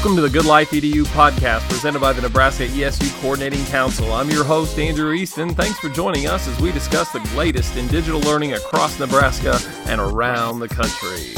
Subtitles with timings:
[0.00, 4.10] Welcome to the Good Life EDU podcast presented by the Nebraska ESU Coordinating Council.
[4.14, 5.54] I'm your host, Andrew Easton.
[5.54, 9.58] Thanks for joining us as we discuss the latest in digital learning across Nebraska
[9.90, 11.34] and around the country.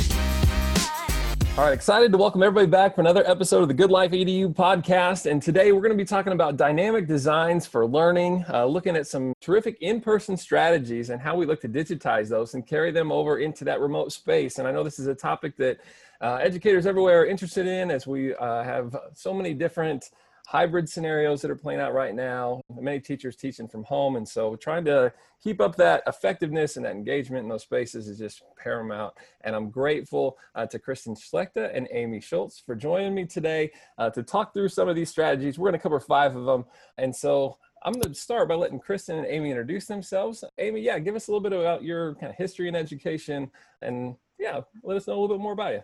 [1.59, 4.55] All right, excited to welcome everybody back for another episode of the Good Life EDU
[4.55, 5.29] podcast.
[5.29, 9.09] And today we're going to be talking about dynamic designs for learning, uh, looking at
[9.09, 13.11] some terrific in person strategies and how we look to digitize those and carry them
[13.11, 14.59] over into that remote space.
[14.59, 15.81] And I know this is a topic that
[16.23, 20.11] uh, educators everywhere are interested in as we uh, have so many different
[20.47, 22.61] hybrid scenarios that are playing out right now.
[22.81, 24.17] Many teachers teaching from home.
[24.17, 28.19] And so trying to keep up that effectiveness and that engagement in those spaces is
[28.19, 29.15] just paramount.
[29.43, 34.11] And I'm grateful uh, to Kristen Schlechter and Amy Schultz for joining me today uh,
[34.11, 35.59] to talk through some of these strategies.
[35.59, 36.65] We're going to cover five of them.
[36.99, 40.45] And so I'm going to start by letting Kristen and Amy introduce themselves.
[40.59, 44.17] Amy, yeah, give us a little bit about your kind of history and education and
[44.39, 45.83] yeah, let us know a little bit more about you.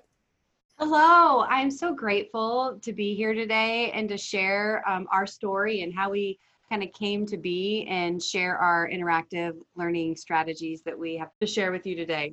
[0.81, 5.93] Hello, I'm so grateful to be here today and to share um, our story and
[5.93, 6.39] how we
[6.71, 11.49] kind of came to be and share our interactive learning strategies that we have to
[11.49, 12.33] share with you today.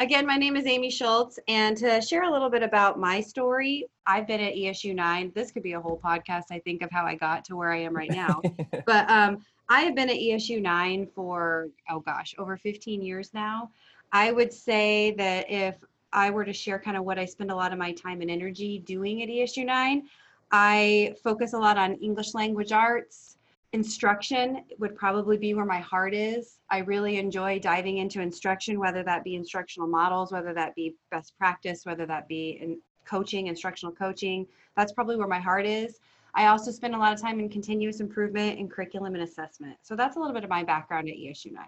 [0.00, 3.84] Again, my name is Amy Schultz, and to share a little bit about my story,
[4.06, 5.32] I've been at ESU 9.
[5.34, 7.80] This could be a whole podcast, I think, of how I got to where I
[7.80, 8.40] am right now.
[8.86, 13.68] but um, I have been at ESU 9 for, oh gosh, over 15 years now.
[14.12, 15.76] I would say that if
[16.12, 18.30] I were to share kind of what I spend a lot of my time and
[18.30, 20.08] energy doing at ESU 9,
[20.52, 23.36] I focus a lot on English language arts.
[23.72, 26.58] Instruction would probably be where my heart is.
[26.70, 31.36] I really enjoy diving into instruction, whether that be instructional models, whether that be best
[31.36, 34.46] practice, whether that be in coaching, instructional coaching.
[34.76, 35.98] That's probably where my heart is.
[36.34, 39.76] I also spend a lot of time in continuous improvement and curriculum and assessment.
[39.82, 41.64] So that's a little bit of my background at ESU 9.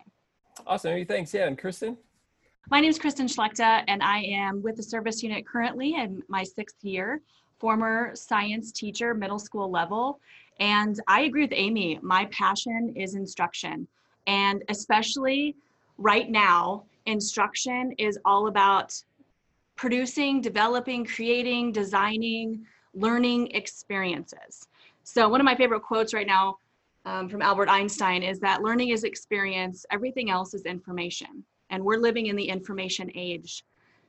[0.67, 1.05] Awesome.
[1.05, 1.33] Thanks.
[1.33, 1.47] Yeah.
[1.47, 1.97] And Kristen?
[2.71, 6.45] My name is Kristen Schlechter, and I am with the service unit currently in my
[6.45, 7.23] sixth year,
[7.59, 10.21] former science teacher, middle school level.
[10.61, 11.99] And I agree with Amy.
[12.03, 13.89] My passion is instruction.
[14.27, 15.57] And especially
[15.97, 19.03] right now, instruction is all about
[19.77, 24.69] producing, developing, creating, designing, learning experiences.
[25.05, 26.59] So, one of my favorite quotes right now
[27.07, 31.99] um, from Albert Einstein is that learning is experience, everything else is information and we're
[31.99, 33.65] living in the information age.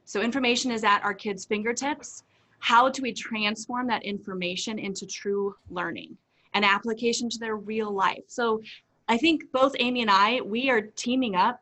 [0.06, 2.24] So information is at our kids' fingertips.
[2.60, 6.18] How do we transform that information into true learning
[6.54, 8.24] and application to their real life?
[8.28, 8.62] So
[9.08, 11.62] I think both Amy and I, we are teaming up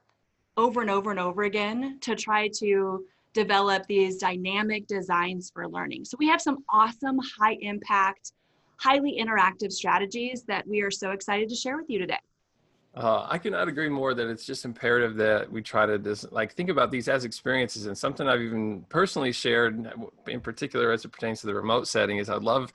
[0.55, 6.03] over and over and over again to try to develop these dynamic designs for learning.
[6.05, 8.31] So we have some awesome high impact,
[8.77, 12.17] highly interactive strategies that we are so excited to share with you today.
[12.97, 16.55] Uh, I cannot agree more that it's just imperative that we try to just like
[16.55, 19.87] think about these as experiences and something I've even personally shared
[20.27, 22.73] in particular as it pertains to the remote setting is I'd love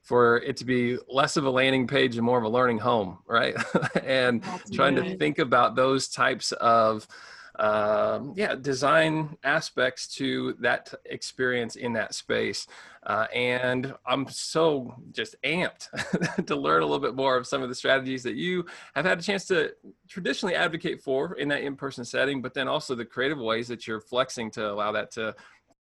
[0.00, 3.18] for it to be less of a landing page and more of a learning home,
[3.26, 3.56] right?
[4.04, 7.08] and That's trying to think about those types of
[7.56, 12.66] um, yeah, design aspects to that experience in that space.
[13.06, 17.68] Uh, and I'm so just amped to learn a little bit more of some of
[17.68, 18.64] the strategies that you
[18.94, 19.72] have had a chance to
[20.08, 24.00] traditionally advocate for in that in-person setting, but then also the creative ways that you're
[24.00, 25.34] flexing to allow that to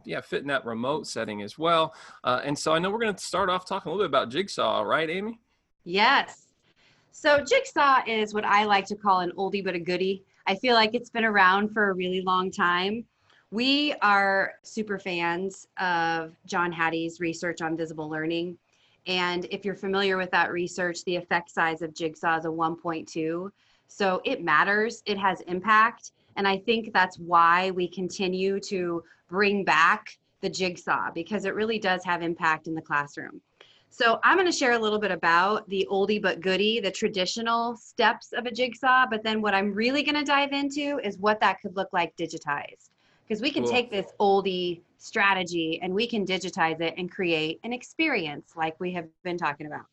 [0.05, 1.95] yeah fit in that remote setting as well.
[2.25, 4.31] Uh, and so I know we're going to start off talking a little bit about
[4.31, 5.39] Jigsaw, right, Amy?
[5.85, 6.49] Yes.
[7.13, 10.25] So Jigsaw is what I like to call an oldie but a goodie.
[10.47, 13.05] I feel like it's been around for a really long time.
[13.51, 18.57] We are super fans of John Hattie's research on visible learning.
[19.07, 23.51] And if you're familiar with that research, the effect size of Jigsaw is a 1.2.
[23.89, 26.13] So it matters, it has impact.
[26.37, 31.79] And I think that's why we continue to bring back the Jigsaw because it really
[31.79, 33.41] does have impact in the classroom.
[33.95, 37.77] So I'm going to share a little bit about the oldie but goodie, the traditional
[37.77, 39.05] steps of a jigsaw.
[39.09, 42.17] But then what I'm really going to dive into is what that could look like
[42.17, 42.89] digitized.
[43.23, 43.73] Because we can cool.
[43.73, 48.95] take this oldie strategy and we can digitize it and create an experience like we
[48.95, 49.85] have been talking about.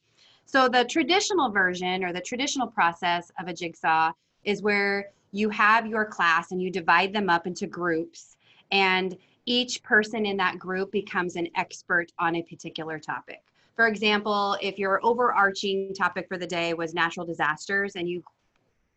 [0.46, 4.14] So the traditional version or the traditional process of a jigsaw
[4.46, 8.38] is where you have your class and you divide them up into groups
[8.72, 13.42] and each person in that group becomes an expert on a particular topic.
[13.80, 18.22] For example, if your overarching topic for the day was natural disasters and you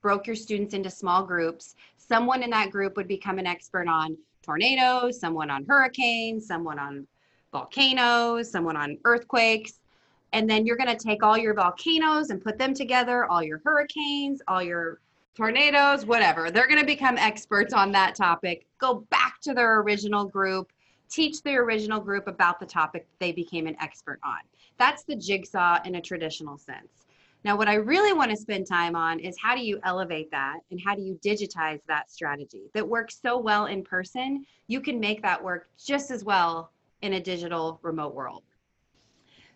[0.00, 4.18] broke your students into small groups, someone in that group would become an expert on
[4.42, 7.06] tornadoes, someone on hurricanes, someone on
[7.52, 9.78] volcanoes, someone on earthquakes.
[10.32, 13.62] And then you're going to take all your volcanoes and put them together, all your
[13.64, 14.98] hurricanes, all your
[15.36, 16.50] tornadoes, whatever.
[16.50, 18.66] They're going to become experts on that topic.
[18.80, 20.72] Go back to their original group
[21.12, 24.40] teach the original group about the topic they became an expert on.
[24.78, 27.06] That's the jigsaw in a traditional sense.
[27.44, 30.60] Now, what I really want to spend time on is how do you elevate that
[30.70, 34.46] and how do you digitize that strategy that works so well in person?
[34.68, 36.70] You can make that work just as well
[37.02, 38.44] in a digital remote world.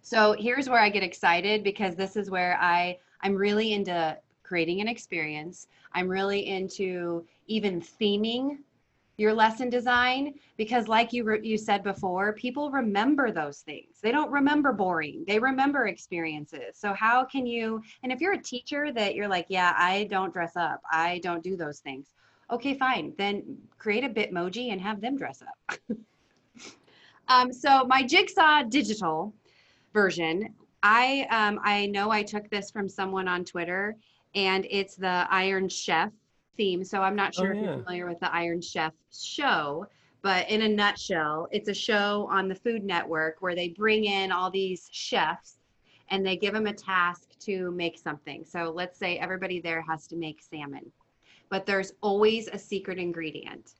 [0.02, 4.81] So here's where I get excited because this is where I I'm really into creating
[4.81, 5.69] an experience.
[5.93, 8.59] I'm really into even theming
[9.17, 13.99] your lesson design because like you re- you said before people remember those things.
[14.03, 15.25] They don't remember boring.
[15.27, 16.77] They remember experiences.
[16.77, 20.33] So how can you and if you're a teacher that you're like yeah i don't
[20.33, 20.81] dress up.
[20.91, 22.09] I don't do those things.
[22.51, 23.13] Okay fine.
[23.17, 25.79] Then create a bitmoji and have them dress up.
[27.29, 29.35] Um, so my jigsaw digital
[29.93, 33.97] version i um, i know i took this from someone on twitter
[34.35, 36.12] and it's the iron chef
[36.56, 36.85] theme.
[36.85, 37.61] So I'm not oh, sure oh, yeah.
[37.61, 39.87] if you're familiar with the Iron Chef show,
[40.23, 44.32] but in a nutshell, it's a show on the Food Network where they bring in
[44.32, 45.58] all these chefs
[46.11, 48.44] and they give them a task to make something.
[48.44, 50.91] So let's say everybody there has to make salmon,
[51.49, 53.75] but there's always a secret ingredient.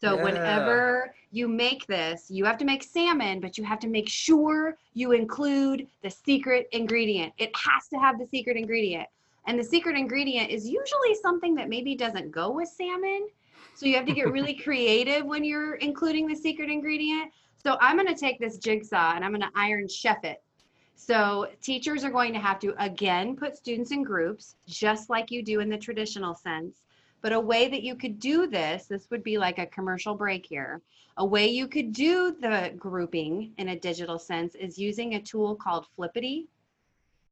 [0.00, 0.22] So yeah.
[0.22, 4.78] whenever you make this, you have to make salmon, but you have to make sure
[4.94, 7.34] you include the secret ingredient.
[7.36, 9.08] It has to have the secret ingredient.
[9.50, 13.26] And the secret ingredient is usually something that maybe doesn't go with salmon.
[13.74, 17.32] So you have to get really creative when you're including the secret ingredient.
[17.60, 20.40] So I'm going to take this jigsaw and I'm going to iron chef it.
[20.94, 25.42] So teachers are going to have to again put students in groups just like you
[25.42, 26.82] do in the traditional sense.
[27.20, 30.46] But a way that you could do this, this would be like a commercial break
[30.46, 30.80] here.
[31.16, 35.56] A way you could do the grouping in a digital sense is using a tool
[35.56, 36.46] called Flippity.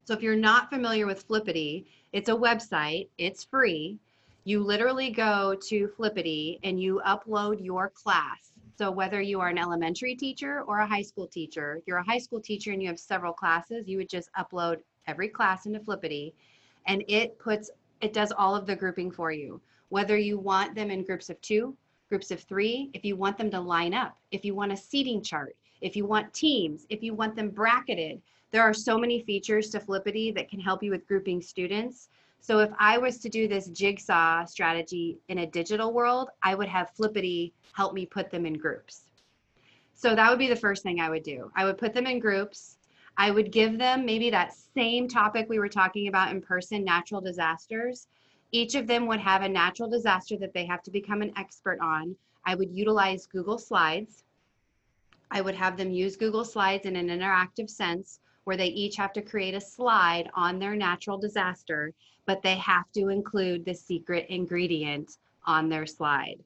[0.09, 3.99] So if you're not familiar with Flippity, it's a website, it's free.
[4.43, 8.53] You literally go to Flippity and you upload your class.
[8.75, 12.17] So whether you are an elementary teacher or a high school teacher, you're a high
[12.17, 16.33] school teacher and you have several classes, you would just upload every class into Flippity
[16.87, 17.69] and it puts
[18.01, 19.61] it does all of the grouping for you.
[19.89, 21.77] Whether you want them in groups of 2,
[22.09, 25.21] groups of 3, if you want them to line up, if you want a seating
[25.21, 28.21] chart, if you want teams, if you want them bracketed,
[28.51, 32.09] there are so many features to Flippity that can help you with grouping students.
[32.41, 36.69] So if I was to do this jigsaw strategy in a digital world, I would
[36.69, 39.03] have Flippity help me put them in groups.
[39.93, 41.51] So that would be the first thing I would do.
[41.55, 42.77] I would put them in groups.
[43.17, 47.19] I would give them maybe that same topic we were talking about in person, natural
[47.19, 48.07] disasters.
[48.51, 51.79] Each of them would have a natural disaster that they have to become an expert
[51.81, 52.15] on.
[52.45, 54.23] I would utilize Google Slides.
[55.31, 59.13] I would have them use Google Slides in an interactive sense where they each have
[59.13, 61.93] to create a slide on their natural disaster,
[62.25, 66.39] but they have to include the secret ingredient on their slide.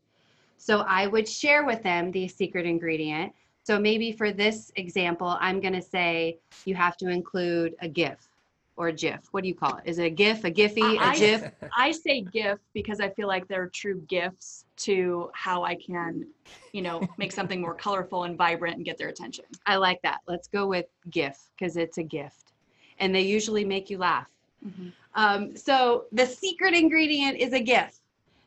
[0.57, 3.33] So I would share with them the secret ingredient.
[3.63, 8.30] So maybe for this example, I'm going to say you have to include a GIF
[8.75, 9.27] or a GIF?
[9.31, 9.83] What do you call it?
[9.85, 11.51] Is it a GIF, a Giphy, a GIF?
[11.75, 16.27] I say GIF because I feel like they're true gifts to how I can,
[16.71, 19.45] you know, make something more colorful and vibrant and get their attention.
[19.65, 20.19] I like that.
[20.27, 22.53] Let's go with GIF because it's a gift,
[22.99, 24.29] and they usually make you laugh.
[24.65, 24.89] Mm-hmm.
[25.15, 27.99] Um, so the secret ingredient is a GIF.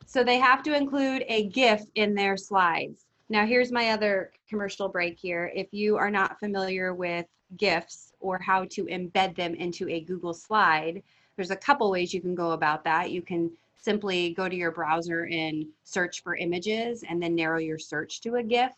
[0.05, 3.05] So they have to include a GIF in their slides.
[3.29, 5.51] Now here's my other commercial break here.
[5.53, 7.25] If you are not familiar with
[7.57, 11.03] GIFs or how to embed them into a Google slide,
[11.35, 13.11] there's a couple ways you can go about that.
[13.11, 17.79] You can simply go to your browser and search for images and then narrow your
[17.79, 18.73] search to a GIF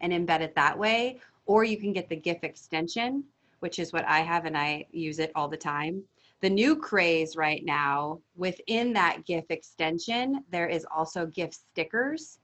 [0.00, 1.20] and embed it that way.
[1.46, 3.24] Or you can get the GIF extension,
[3.60, 6.02] which is what I have and I use it all the time.
[6.40, 12.38] The new craze right now within that GIF extension, there is also GIF stickers.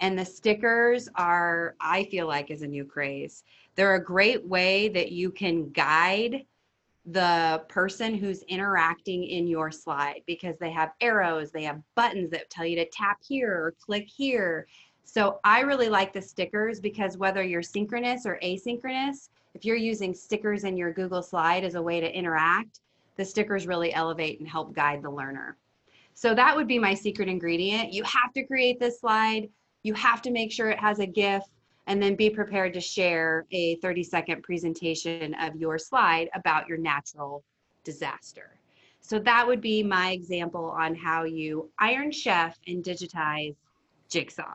[0.00, 3.44] And the stickers are, I feel like, is a new craze.
[3.74, 6.44] They're a great way that you can guide
[7.06, 12.50] the person who's interacting in your slide because they have arrows, they have buttons that
[12.50, 14.66] tell you to tap here or click here.
[15.04, 20.14] So I really like the stickers because whether you're synchronous or asynchronous, if you're using
[20.14, 22.80] stickers in your Google slide as a way to interact,
[23.16, 25.56] the stickers really elevate and help guide the learner.
[26.14, 27.92] So that would be my secret ingredient.
[27.92, 29.48] You have to create this slide.
[29.82, 31.42] You have to make sure it has a GIF
[31.90, 36.78] and then be prepared to share a 30 second presentation of your slide about your
[36.78, 37.42] natural
[37.82, 38.60] disaster.
[39.00, 43.56] So that would be my example on how you Iron Chef and digitize
[44.08, 44.54] Jigsaw.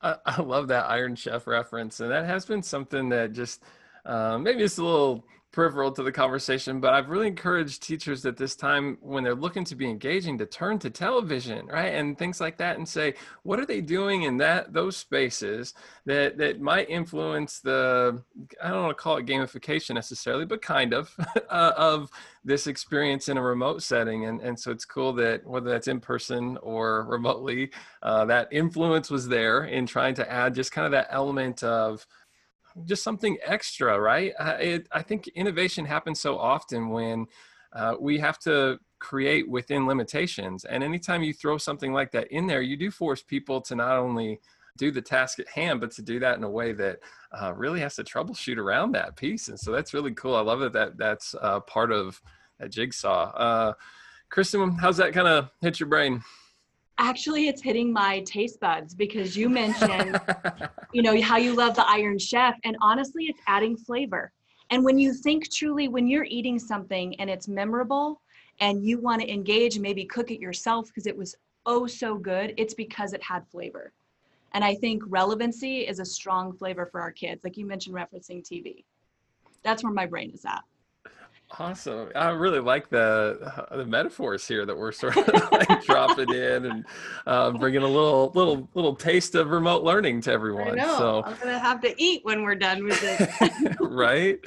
[0.00, 2.00] I, I love that Iron Chef reference.
[2.00, 3.62] And that has been something that just,
[4.06, 8.38] uh, maybe it's a little peripheral to the conversation, but I've really encouraged teachers at
[8.38, 12.40] this time when they're looking to be engaging to turn to television, right, and things
[12.40, 15.74] like that, and say, what are they doing in that those spaces
[16.06, 18.22] that that might influence the
[18.62, 21.14] I don't want to call it gamification necessarily, but kind of
[21.50, 22.10] uh, of
[22.44, 26.00] this experience in a remote setting, and and so it's cool that whether that's in
[26.00, 27.70] person or remotely,
[28.02, 32.06] uh, that influence was there in trying to add just kind of that element of
[32.84, 34.32] just something extra, right?
[34.38, 37.26] Uh, it, I think innovation happens so often when
[37.72, 40.64] uh, we have to create within limitations.
[40.64, 43.96] And anytime you throw something like that in there, you do force people to not
[43.98, 44.40] only
[44.76, 47.00] do the task at hand, but to do that in a way that
[47.32, 49.48] uh, really has to troubleshoot around that piece.
[49.48, 50.34] And so that's really cool.
[50.34, 52.20] I love that, that that's uh, part of
[52.58, 53.32] that jigsaw.
[53.32, 53.72] Uh,
[54.30, 56.22] Kristen, how's that kind of hit your brain?
[56.98, 60.20] Actually, it's hitting my taste buds because you mentioned,
[60.92, 64.32] you know, how you love the Iron Chef, and honestly, it's adding flavor.
[64.70, 68.20] And when you think truly, when you're eating something and it's memorable,
[68.60, 71.34] and you want to engage and maybe cook it yourself because it was
[71.66, 73.92] oh so good, it's because it had flavor.
[74.54, 78.42] And I think relevancy is a strong flavor for our kids, like you mentioned, referencing
[78.42, 78.84] TV.
[79.62, 80.62] That's where my brain is at.
[81.58, 82.10] Awesome.
[82.14, 86.84] I really like the the metaphors here that we're sort of like dropping in and
[87.26, 90.78] uh, bringing a little little little taste of remote learning to everyone.
[90.78, 90.98] I know.
[90.98, 93.76] So I'm gonna have to eat when we're done with it.
[93.80, 94.38] right.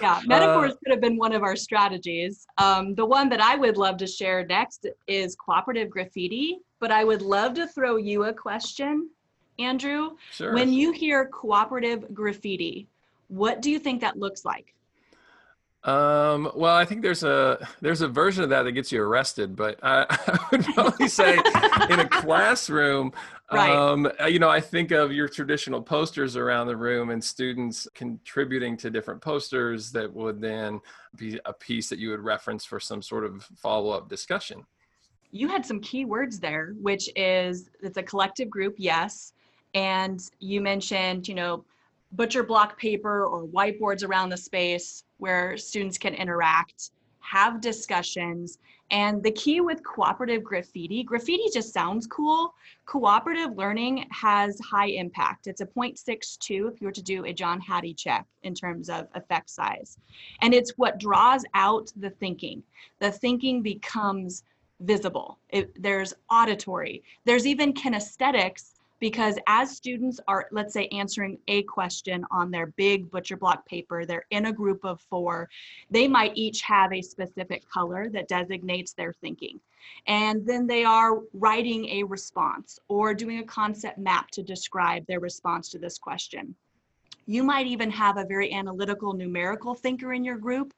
[0.00, 2.46] Yeah, metaphors uh, could have been one of our strategies.
[2.58, 6.60] Um, the one that I would love to share next is cooperative graffiti.
[6.78, 9.08] But I would love to throw you a question,
[9.60, 10.16] Andrew.
[10.32, 10.52] Sure.
[10.52, 12.88] When you hear cooperative graffiti,
[13.28, 14.74] what do you think that looks like?
[15.84, 19.56] Um, well, I think there's a there's a version of that that gets you arrested,
[19.56, 21.36] but I, I would probably say
[21.90, 23.12] in a classroom,
[23.50, 23.70] right.
[23.70, 27.88] um, uh, you know, I think of your traditional posters around the room and students
[27.94, 30.80] contributing to different posters that would then
[31.16, 34.64] be a piece that you would reference for some sort of follow up discussion.
[35.32, 39.32] You had some key words there, which is it's a collective group, yes,
[39.74, 41.64] and you mentioned, you know,
[42.12, 48.58] butcher block paper or whiteboards around the space where students can interact, have discussions.
[48.90, 52.52] And the key with cooperative graffiti, graffiti just sounds cool.
[52.86, 55.46] Cooperative learning has high impact.
[55.46, 59.06] It's a 0.62 if you were to do a John Hattie check in terms of
[59.14, 59.96] effect size.
[60.40, 62.64] And it's what draws out the thinking.
[62.98, 64.42] The thinking becomes
[64.80, 65.38] visible.
[65.50, 67.04] It, there's auditory.
[67.24, 73.10] There's even kinesthetics because as students are, let's say, answering a question on their big
[73.10, 75.48] butcher block paper, they're in a group of four,
[75.90, 79.58] they might each have a specific color that designates their thinking.
[80.06, 85.18] And then they are writing a response or doing a concept map to describe their
[85.18, 86.54] response to this question.
[87.26, 90.74] You might even have a very analytical numerical thinker in your group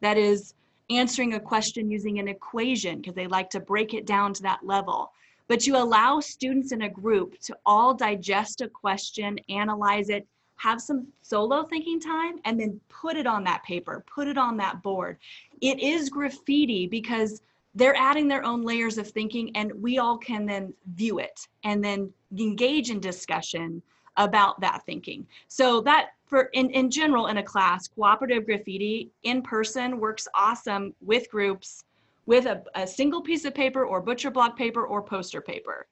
[0.00, 0.54] that is
[0.88, 4.64] answering a question using an equation because they like to break it down to that
[4.64, 5.12] level
[5.48, 10.26] but you allow students in a group to all digest a question, analyze it,
[10.56, 14.56] have some solo thinking time, and then put it on that paper, put it on
[14.56, 15.18] that board.
[15.60, 17.42] It is graffiti because
[17.74, 21.84] they're adding their own layers of thinking, and we all can then view it and
[21.84, 23.82] then engage in discussion
[24.16, 25.26] about that thinking.
[25.48, 30.94] So that for in, in general in a class, cooperative graffiti in person works awesome
[31.02, 31.84] with groups
[32.26, 35.86] with a, a single piece of paper or butcher block paper or poster paper.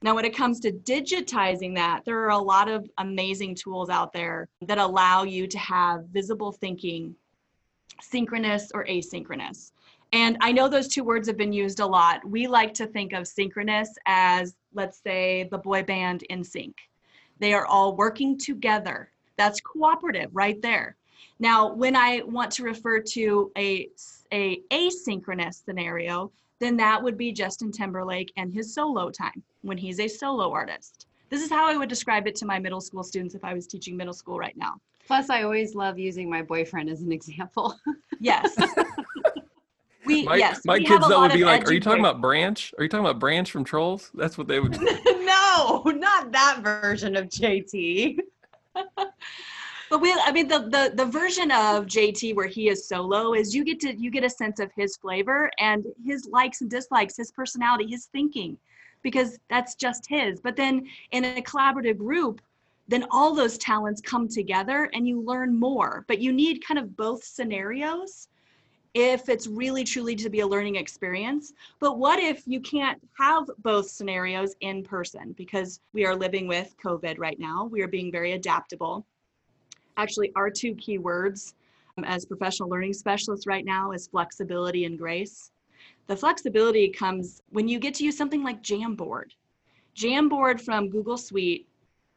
[0.00, 4.12] Now, when it comes to digitizing that, there are a lot of amazing tools out
[4.12, 7.16] there that allow you to have visible thinking,
[8.00, 9.72] synchronous or asynchronous.
[10.12, 12.24] And I know those two words have been used a lot.
[12.24, 16.76] We like to think of synchronous as, let's say, the boy band in sync.
[17.40, 19.10] They are all working together.
[19.36, 20.96] That's cooperative right there.
[21.40, 23.90] Now, when I want to refer to a
[24.32, 26.30] a asynchronous scenario,
[26.60, 31.06] then that would be Justin Timberlake and his solo time when he's a solo artist.
[31.30, 33.66] This is how I would describe it to my middle school students if I was
[33.66, 34.80] teaching middle school right now.
[35.06, 37.78] Plus, I always love using my boyfriend as an example.
[38.20, 38.56] yes.
[40.08, 42.72] We, my, yes, my kids though would be like, "Are you talking about Branch?
[42.78, 44.80] Are you talking about Branch from Trolls?" That's what they would.
[44.80, 48.18] no, not that version of JT.
[49.90, 53.54] but we i mean the, the the version of jt where he is solo is
[53.54, 57.16] you get to you get a sense of his flavor and his likes and dislikes
[57.16, 58.56] his personality his thinking
[59.02, 62.40] because that's just his but then in a collaborative group
[62.88, 66.96] then all those talents come together and you learn more but you need kind of
[66.96, 68.28] both scenarios
[68.94, 71.52] if it's really truly to be a learning experience.
[71.78, 76.74] But what if you can't have both scenarios in person because we are living with
[76.82, 77.68] COVID right now?
[77.70, 79.06] We are being very adaptable
[79.98, 81.54] Actually, our two key words
[81.98, 85.50] um, as professional learning specialists right now is flexibility and grace.
[86.06, 89.32] The flexibility comes when you get to use something like Jamboard.
[89.96, 91.66] Jamboard from Google Suite,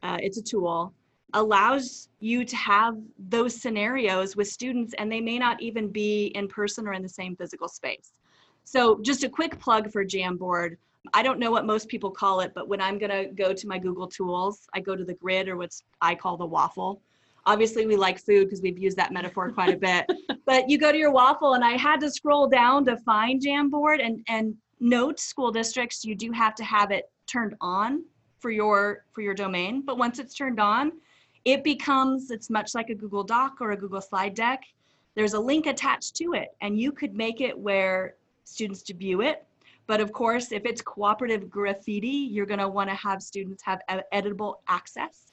[0.03, 0.93] uh, it's a tool,
[1.33, 2.97] allows you to have
[3.29, 7.09] those scenarios with students and they may not even be in person or in the
[7.09, 8.11] same physical space.
[8.63, 10.77] So just a quick plug for Jamboard.
[11.15, 13.79] I don't know what most people call it, but when I'm gonna go to my
[13.79, 17.01] Google tools, I go to the grid or what I call the waffle.
[17.45, 20.05] Obviously we like food because we've used that metaphor quite a bit,
[20.45, 24.03] but you go to your waffle and I had to scroll down to find Jamboard
[24.05, 28.03] and, and note school districts, you do have to have it turned on
[28.39, 29.83] for your, for your domain.
[29.85, 30.91] But once it's turned on,
[31.45, 34.63] it becomes, it's much like a Google Doc or a Google slide deck.
[35.15, 39.21] There's a link attached to it and you could make it where students to view
[39.21, 39.45] it.
[39.87, 43.81] But of course, if it's cooperative graffiti, you're gonna wanna have students have
[44.13, 45.30] editable access.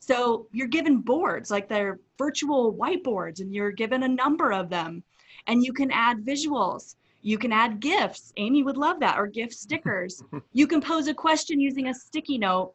[0.00, 5.02] So you're given boards, like they're virtual whiteboards and you're given a number of them.
[5.46, 6.96] And you can add visuals.
[7.22, 8.32] You can add GIFs.
[8.38, 10.22] Amy would love that, or GIF stickers.
[10.52, 12.74] you can pose a question using a sticky note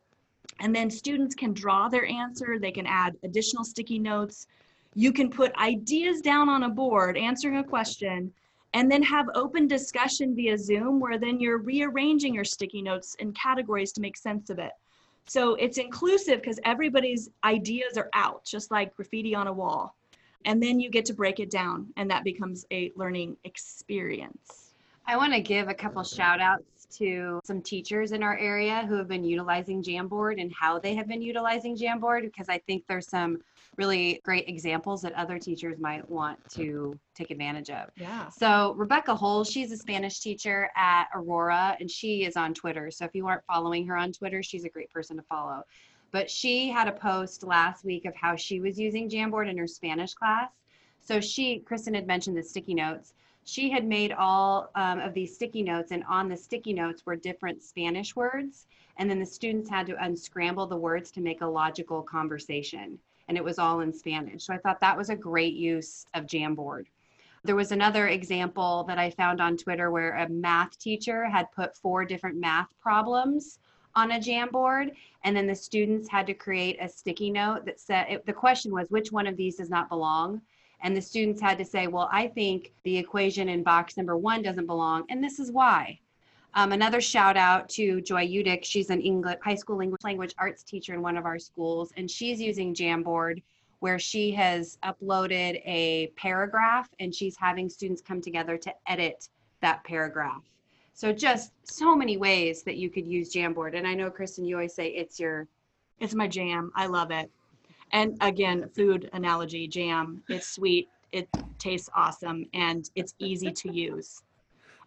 [0.59, 2.59] and then students can draw their answer.
[2.59, 4.47] They can add additional sticky notes.
[4.93, 8.31] You can put ideas down on a board, answering a question,
[8.73, 13.33] and then have open discussion via Zoom where then you're rearranging your sticky notes in
[13.33, 14.71] categories to make sense of it.
[15.27, 19.95] So it's inclusive because everybody's ideas are out, just like graffiti on a wall.
[20.45, 24.73] And then you get to break it down and that becomes a learning experience.
[25.07, 28.95] I want to give a couple shout outs to some teachers in our area who
[28.95, 33.07] have been utilizing Jamboard and how they have been utilizing Jamboard because I think there's
[33.07, 33.41] some
[33.77, 37.89] really great examples that other teachers might want to take advantage of.
[37.97, 38.29] Yeah.
[38.29, 42.91] So Rebecca Hull, she's a Spanish teacher at Aurora and she is on Twitter.
[42.91, 45.63] So if you aren't following her on Twitter, she's a great person to follow.
[46.11, 49.67] But she had a post last week of how she was using Jamboard in her
[49.67, 50.51] Spanish class.
[51.01, 53.13] So she, Kristen had mentioned the sticky notes
[53.45, 57.15] she had made all um, of these sticky notes and on the sticky notes were
[57.15, 58.65] different Spanish words.
[58.97, 62.97] And then the students had to unscramble the words to make a logical conversation.
[63.27, 64.45] And it was all in Spanish.
[64.45, 66.85] So I thought that was a great use of Jamboard.
[67.43, 71.75] There was another example that I found on Twitter where a math teacher had put
[71.75, 73.59] four different math problems
[73.95, 74.91] on a Jamboard.
[75.23, 78.71] And then the students had to create a sticky note that said, it, the question
[78.71, 80.41] was, which one of these does not belong?
[80.81, 84.41] And the students had to say, well, I think the equation in box number one
[84.41, 85.99] doesn't belong, and this is why.
[86.57, 88.63] Um, another shout out to Joy Udick.
[88.63, 92.09] She's an English high school English language arts teacher in one of our schools, and
[92.09, 93.41] she's using Jamboard
[93.79, 99.27] where she has uploaded a paragraph and she's having students come together to edit
[99.61, 100.41] that paragraph.
[100.93, 103.77] So just so many ways that you could use Jamboard.
[103.77, 105.47] And I know, Kristen, you always say it's your
[105.99, 106.71] it's my jam.
[106.73, 107.29] I love it.
[107.91, 110.23] And again, food analogy, jam.
[110.29, 111.27] It's sweet, it
[111.59, 114.21] tastes awesome, and it's easy to use.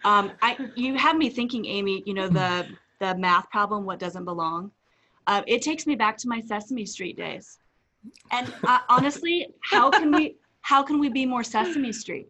[0.05, 2.03] Um, I you have me thinking, Amy.
[2.07, 2.67] You know the
[3.01, 4.71] the math problem, what doesn't belong.
[5.27, 7.59] Uh, it takes me back to my Sesame Street days.
[8.31, 12.29] And uh, honestly, how can we how can we be more Sesame Street?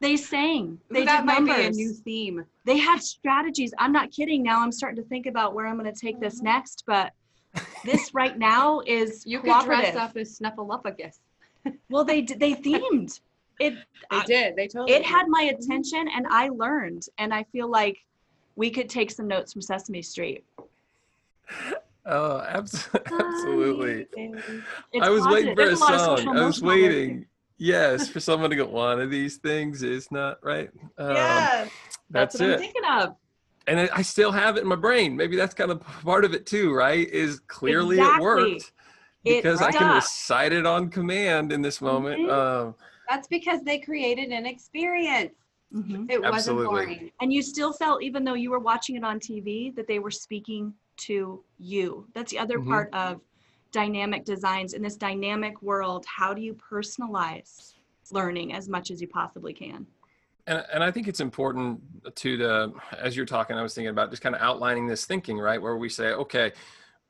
[0.00, 0.78] They sang.
[0.90, 1.56] They that did might numbers.
[1.56, 2.44] be a new theme.
[2.64, 3.72] They had strategies.
[3.78, 4.42] I'm not kidding.
[4.42, 7.12] Now I'm starting to think about where I'm going to take this next, but
[7.84, 11.18] this right now is You could dress up as Snuffleupagus.
[11.88, 13.20] Well, they they themed
[13.60, 13.74] it.
[14.10, 14.56] They I- did.
[14.56, 14.92] They totally.
[14.92, 17.06] It had my attention, and I learned.
[17.18, 17.98] And I feel like
[18.56, 20.44] we could take some notes from Sesame Street.
[22.08, 24.06] Oh, absolutely.
[25.00, 26.36] I was waiting for a There's lot of song.
[26.38, 27.26] I was waiting.
[27.58, 28.66] Yes, for someone to go.
[28.66, 30.70] One of these things is not right.
[30.98, 31.68] Um, Yeah,
[32.10, 33.16] that's, that's, what I'm thinking of.
[33.66, 35.16] and it, I still have it in my brain.
[35.16, 37.08] Maybe that's kind of part of it too, right?
[37.08, 38.24] Is clearly it Exactly.
[38.24, 38.72] worked
[39.24, 42.20] It because I can recite it on command in this moment.
[42.20, 42.30] Mhm.
[42.32, 42.74] Um,
[43.08, 45.32] That's because they created an experience.
[45.72, 46.10] Mhm.
[46.10, 47.10] It wasn't boring.
[47.20, 50.10] And you still felt, even though you were watching it on TV, that they were
[50.10, 52.08] speaking to you.
[52.14, 52.68] That's the other Mhm.
[52.68, 53.20] part of
[53.72, 56.06] dynamic designs in this dynamic world.
[56.06, 57.74] How do you personalize
[58.10, 59.86] learning as much as you possibly can?
[60.46, 61.80] and, and I think it's important
[62.14, 65.38] to the as you're talking, I was thinking about just kind of outlining this thinking,
[65.38, 65.60] right?
[65.60, 66.52] Where we say, okay,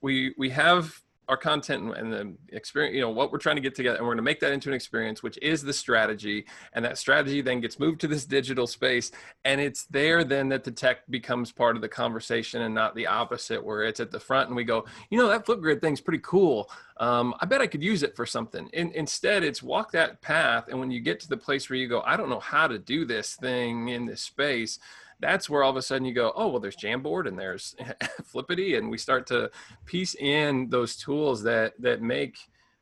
[0.01, 3.75] we we have our content and- the experience, you know, what we're trying to get
[3.75, 6.85] together, and we're going to make that into an experience, which is the strategy, and
[6.85, 9.11] that strategy then gets moved to this digital space,
[9.45, 13.07] and it's there then that the tech becomes part of the conversation and not the
[13.07, 16.23] opposite, where it's at the front and we go, you know, that Flipgrid thing's pretty
[16.23, 16.71] cool.
[16.99, 18.69] Um, I bet I could use it for something.
[18.73, 21.89] In, instead, it's walk that path, and when you get to the place where you
[21.89, 24.79] go, I don't know how to do this thing in this space,
[25.21, 27.75] that's where all of a sudden you go, oh, well, there's Jamboard and there's
[28.25, 29.51] Flippity, and we start to
[29.85, 32.37] piece in those tools that that make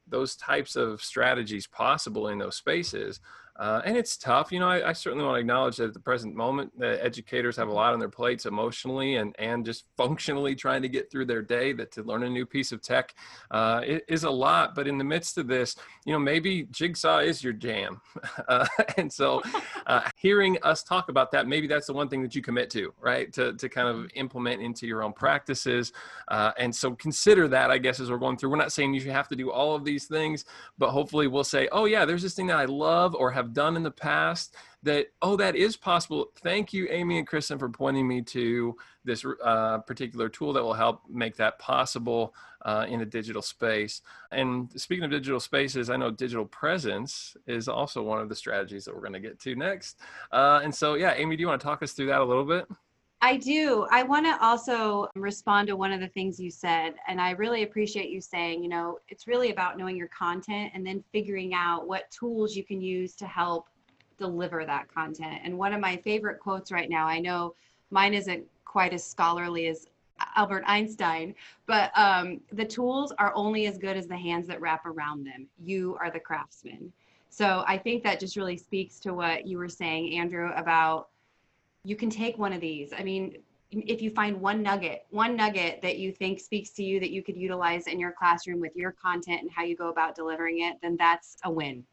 [0.06, 3.20] those types of strategies possible in those spaces
[3.56, 4.50] uh, and it's tough.
[4.50, 7.56] You know, I, I, certainly want to acknowledge that at the present moment, the educators
[7.56, 11.26] have a lot on their plates emotionally and, and just functionally trying to get through
[11.26, 11.72] their day.
[11.72, 13.14] That to learn a new piece of tech
[13.52, 14.74] uh, is a lot.
[14.74, 18.00] But in the midst of this, you know, maybe Jigsaw is your jam.
[18.48, 18.66] Uh,
[18.98, 19.40] and so
[19.86, 22.92] uh, hearing us talk about that, maybe that's the one thing that you commit to,
[23.00, 23.32] right?
[23.32, 25.92] To, to kind of implement into your own practices.
[26.28, 28.50] Uh, and so consider that, I guess, as we're going through.
[28.50, 30.44] We're not saying you should have to do all of these things,
[30.78, 33.54] but hopefully we'll say, oh, yeah, there's this thing that I love or have have
[33.54, 36.30] done in the past that oh that is possible.
[36.42, 40.74] Thank you amy and kristen for pointing me to this uh, particular tool that will
[40.74, 44.00] help make that possible uh, in a digital space.
[44.30, 48.84] And speaking of digital spaces i know digital presence is also one of the strategies
[48.84, 50.00] that we're going to get to next.
[50.32, 52.44] Uh, and so yeah amy do you want to talk us through that a little
[52.44, 52.66] bit
[53.24, 53.86] I do.
[53.90, 56.96] I want to also respond to one of the things you said.
[57.08, 60.86] And I really appreciate you saying, you know, it's really about knowing your content and
[60.86, 63.70] then figuring out what tools you can use to help
[64.18, 65.40] deliver that content.
[65.42, 67.54] And one of my favorite quotes right now, I know
[67.90, 69.86] mine isn't quite as scholarly as
[70.36, 71.34] Albert Einstein,
[71.66, 75.46] but um, the tools are only as good as the hands that wrap around them.
[75.64, 76.92] You are the craftsman.
[77.30, 81.08] So I think that just really speaks to what you were saying, Andrew, about
[81.84, 82.92] you can take one of these.
[82.96, 83.36] I mean,
[83.70, 87.22] if you find one nugget, one nugget that you think speaks to you that you
[87.22, 90.78] could utilize in your classroom with your content and how you go about delivering it,
[90.80, 91.84] then that's a win.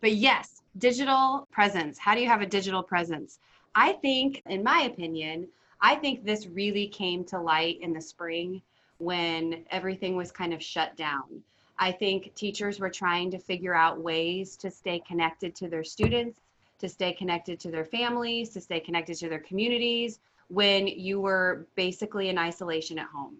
[0.00, 1.98] But yes, digital presence.
[1.98, 3.38] How do you have a digital presence?
[3.74, 5.48] I think, in my opinion,
[5.80, 8.62] I think this really came to light in the spring
[8.98, 11.42] when everything was kind of shut down.
[11.78, 16.40] I think teachers were trying to figure out ways to stay connected to their students
[16.78, 21.66] to stay connected to their families, to stay connected to their communities when you were
[21.74, 23.36] basically in isolation at home.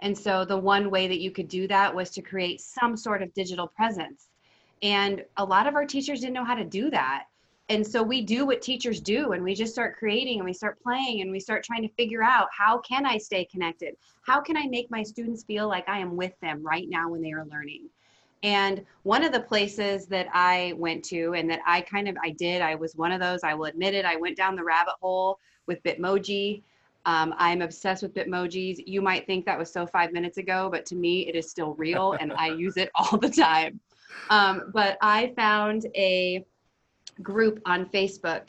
[0.00, 3.22] And so the one way that you could do that was to create some sort
[3.22, 4.28] of digital presence.
[4.82, 7.24] And a lot of our teachers didn't know how to do that.
[7.70, 10.82] And so we do what teachers do and we just start creating and we start
[10.82, 13.94] playing and we start trying to figure out how can I stay connected?
[14.22, 17.20] How can I make my students feel like I am with them right now when
[17.20, 17.90] they are learning?
[18.42, 22.30] And one of the places that I went to and that I kind of I
[22.30, 24.94] did, I was one of those, I will admit it, I went down the rabbit
[25.00, 26.62] hole with Bitmoji.
[27.04, 28.82] Um, I'm obsessed with Bitmojis.
[28.86, 31.74] You might think that was so five minutes ago, but to me, it is still
[31.74, 33.80] real and I use it all the time.
[34.30, 36.44] Um, but I found a
[37.22, 38.42] group on Facebook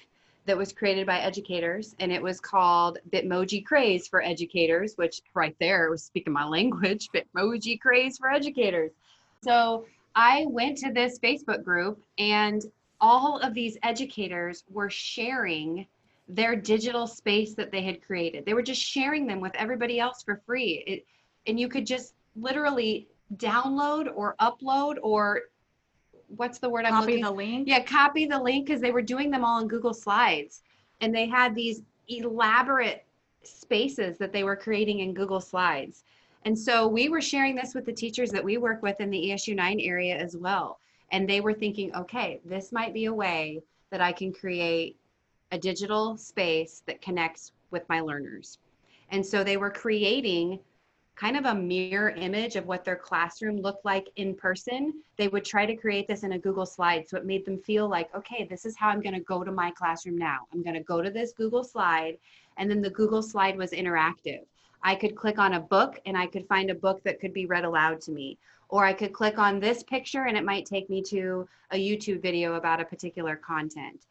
[0.45, 5.55] that was created by educators and it was called Bitmoji Craze for Educators, which right
[5.59, 8.91] there was speaking my language, Bitmoji Craze for Educators.
[9.43, 12.63] So I went to this Facebook group and
[13.01, 15.87] all of these educators were sharing
[16.27, 18.45] their digital space that they had created.
[18.45, 20.83] They were just sharing them with everybody else for free.
[20.85, 21.05] It,
[21.47, 25.43] and you could just literally download or upload or
[26.27, 27.67] what's the word I'm copy looking the link.
[27.67, 30.61] Yeah, copy the link because they were doing them all in Google Slides.
[31.01, 33.05] And they had these elaborate
[33.43, 36.03] spaces that they were creating in Google Slides.
[36.45, 39.29] And so we were sharing this with the teachers that we work with in the
[39.29, 40.79] ESU 9 area as well.
[41.11, 44.97] And they were thinking, okay, this might be a way that I can create
[45.51, 48.59] a digital space that connects with my learners.
[49.11, 50.59] And so they were creating
[51.15, 54.93] kind of a mirror image of what their classroom looked like in person.
[55.17, 57.09] They would try to create this in a Google slide.
[57.09, 59.51] So it made them feel like, okay, this is how I'm going to go to
[59.51, 60.47] my classroom now.
[60.53, 62.17] I'm going to go to this Google slide.
[62.55, 64.45] And then the Google slide was interactive.
[64.83, 67.45] I could click on a book and I could find a book that could be
[67.45, 68.37] read aloud to me.
[68.69, 72.21] Or I could click on this picture and it might take me to a YouTube
[72.21, 74.05] video about a particular content.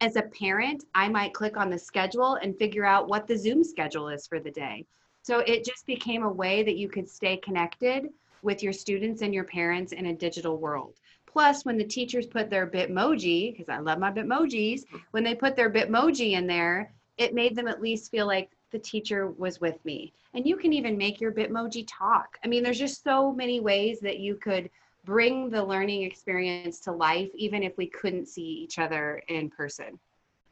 [0.00, 3.64] As a parent, I might click on the schedule and figure out what the Zoom
[3.64, 4.86] schedule is for the day.
[5.22, 8.08] So it just became a way that you could stay connected
[8.42, 10.94] with your students and your parents in a digital world.
[11.26, 15.56] Plus, when the teachers put their Bitmoji, because I love my Bitmojis, when they put
[15.56, 19.82] their Bitmoji in there, it made them at least feel like the teacher was with
[19.84, 20.12] me.
[20.34, 22.38] And you can even make your Bitmoji talk.
[22.44, 24.70] I mean, there's just so many ways that you could
[25.04, 29.98] bring the learning experience to life, even if we couldn't see each other in person.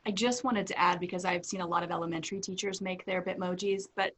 [0.07, 3.23] I just wanted to add because I've seen a lot of elementary teachers make their
[3.23, 4.15] Bitmojis, but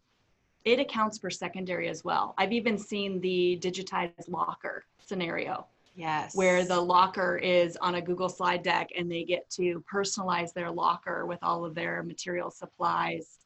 [0.65, 2.35] it accounts for secondary as well.
[2.37, 5.67] I've even seen the digitized locker scenario.
[5.97, 6.37] Yes.
[6.37, 10.71] Where the locker is on a Google slide deck and they get to personalize their
[10.71, 13.39] locker with all of their material supplies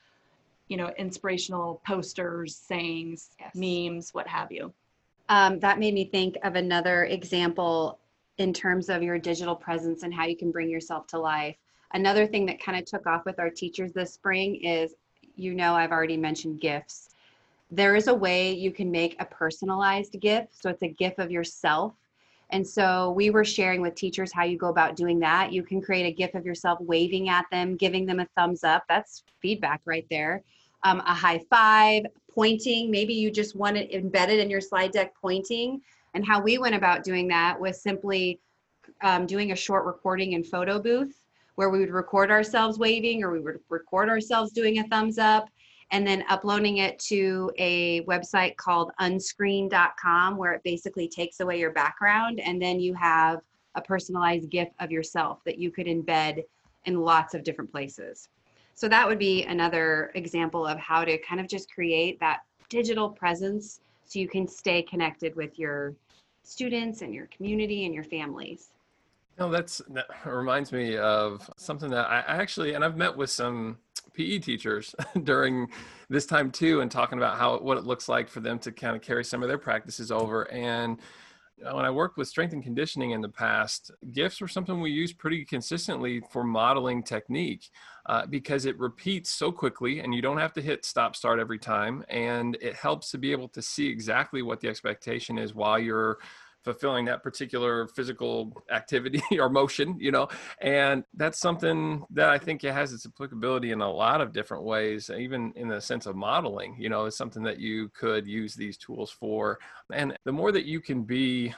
[0.68, 3.55] you know, inspirational posters, sayings, yes.
[3.55, 4.72] memes, what have you.
[5.29, 7.98] Um, that made me think of another example
[8.38, 11.57] in terms of your digital presence and how you can bring yourself to life.
[11.94, 14.94] Another thing that kind of took off with our teachers this spring is,
[15.37, 17.11] you know, I've already mentioned gifts.
[17.72, 20.62] there is a way you can make a personalized gift.
[20.62, 21.94] So it's a gift of yourself.
[22.53, 25.53] And so we were sharing with teachers how you go about doing that.
[25.53, 28.85] You can create a GIF of yourself waving at them, giving them a thumbs up.
[28.88, 30.43] That's feedback right there.
[30.85, 32.91] Um, a high five, pointing.
[32.91, 35.81] Maybe you just want it embedded in your slide deck pointing.
[36.12, 38.38] And how we went about doing that was simply
[39.01, 41.23] um, doing a short recording in photo booth
[41.55, 45.49] where we would record ourselves waving or we would record ourselves doing a thumbs up
[45.92, 51.70] and then uploading it to a website called unscreen.com where it basically takes away your
[51.70, 53.40] background and then you have
[53.74, 56.42] a personalized GIF of yourself that you could embed
[56.87, 58.28] in lots of different places.
[58.74, 63.11] So that would be another example of how to kind of just create that digital
[63.11, 65.94] presence so you can stay connected with your
[66.42, 68.70] students and your community and your families.
[69.38, 73.79] No, that's that reminds me of something that I actually, and I've met with some
[74.14, 75.68] PE teachers during
[76.09, 78.97] this time too, and talking about how what it looks like for them to kind
[78.97, 80.51] of carry some of their practices over.
[80.53, 80.99] And
[81.71, 85.18] when I worked with strength and conditioning in the past, GIFs were something we used
[85.18, 87.71] pretty consistently for modeling technique
[88.07, 91.59] uh, because it repeats so quickly and you don't have to hit stop start every
[91.59, 92.05] time.
[92.09, 96.18] And it helps to be able to see exactly what the expectation is while you're
[96.62, 100.29] fulfilling that particular physical activity or motion, you know,
[100.61, 104.64] and that's something that I think it has its applicability in a lot of different
[104.64, 108.55] ways, even in the sense of modeling, you know, it's something that you could use
[108.55, 109.59] these tools for.
[109.92, 111.55] And the more that you can be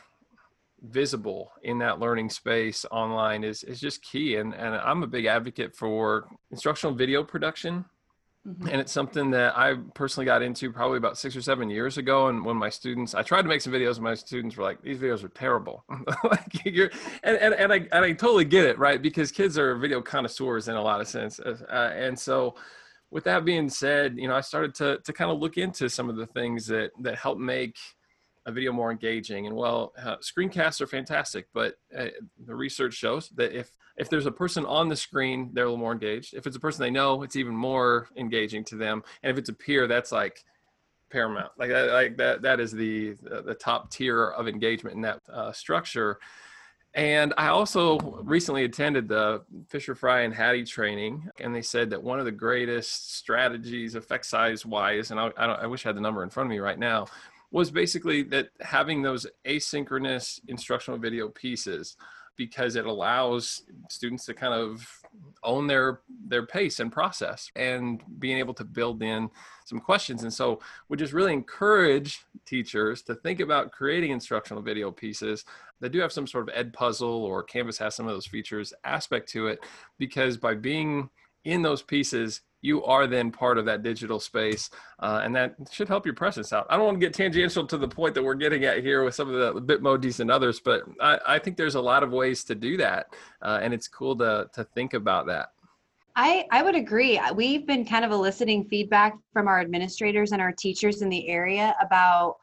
[0.88, 4.36] visible in that learning space online is, is just key.
[4.36, 7.84] And, and I'm a big advocate for instructional video production
[8.46, 8.68] Mm-hmm.
[8.68, 12.28] And it's something that I personally got into probably about six or seven years ago.
[12.28, 14.82] And when my students, I tried to make some videos, and my students were like,
[14.82, 15.82] "These videos are terrible."
[16.24, 16.90] like you're,
[17.22, 19.00] and, and and I and I totally get it, right?
[19.00, 21.40] Because kids are video connoisseurs in a lot of sense.
[21.40, 22.54] Uh, and so,
[23.10, 26.10] with that being said, you know, I started to to kind of look into some
[26.10, 27.76] of the things that that help make
[28.46, 29.46] a video more engaging.
[29.46, 32.06] And well, uh, screencasts are fantastic, but uh,
[32.46, 35.78] the research shows that if if there's a person on the screen, they're a little
[35.78, 36.34] more engaged.
[36.34, 39.04] If it's a person they know, it's even more engaging to them.
[39.22, 40.44] And if it's a peer, that's like
[41.10, 41.52] paramount.
[41.56, 45.52] Like that, like that, that is the the top tier of engagement in that uh,
[45.52, 46.18] structure.
[46.94, 52.00] And I also recently attended the Fisher Frey and Hattie training, and they said that
[52.00, 55.96] one of the greatest strategies, effect size wise, and I, I, I wish I had
[55.96, 57.06] the number in front of me right now,
[57.54, 61.96] was basically that having those asynchronous instructional video pieces
[62.36, 64.84] because it allows students to kind of
[65.44, 69.30] own their their pace and process and being able to build in
[69.66, 70.24] some questions.
[70.24, 75.44] And so we just really encourage teachers to think about creating instructional video pieces
[75.78, 79.28] that do have some sort of Edpuzzle or canvas has some of those features aspect
[79.28, 79.60] to it
[79.96, 81.08] because by being
[81.44, 85.86] in those pieces you are then part of that digital space, uh, and that should
[85.86, 86.66] help your presence out.
[86.70, 89.14] I don't want to get tangential to the point that we're getting at here with
[89.14, 92.42] some of the Bitmojis and others, but I, I think there's a lot of ways
[92.44, 93.08] to do that,
[93.42, 95.50] uh, and it's cool to to think about that.
[96.16, 97.20] I, I would agree.
[97.34, 101.74] We've been kind of eliciting feedback from our administrators and our teachers in the area
[101.82, 102.36] about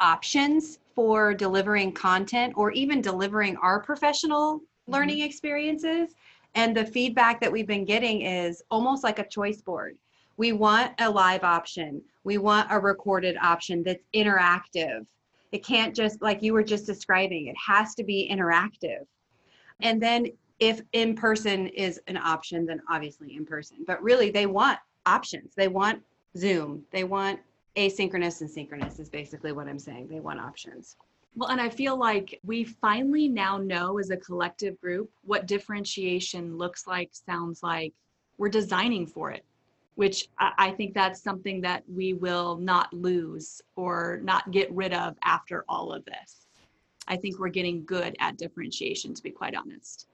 [0.00, 4.92] options for delivering content or even delivering our professional mm-hmm.
[4.92, 6.14] learning experiences.
[6.58, 9.96] And the feedback that we've been getting is almost like a choice board.
[10.38, 12.02] We want a live option.
[12.24, 15.06] We want a recorded option that's interactive.
[15.52, 19.06] It can't just, like you were just describing, it has to be interactive.
[19.82, 23.76] And then if in person is an option, then obviously in person.
[23.86, 25.54] But really, they want options.
[25.54, 26.02] They want
[26.36, 26.82] Zoom.
[26.90, 27.38] They want
[27.76, 30.08] asynchronous and synchronous, is basically what I'm saying.
[30.08, 30.96] They want options.
[31.38, 36.58] Well, and I feel like we finally now know as a collective group what differentiation
[36.58, 37.94] looks like, sounds like.
[38.38, 39.44] We're designing for it,
[39.94, 45.14] which I think that's something that we will not lose or not get rid of
[45.22, 46.48] after all of this.
[47.06, 50.08] I think we're getting good at differentiation, to be quite honest.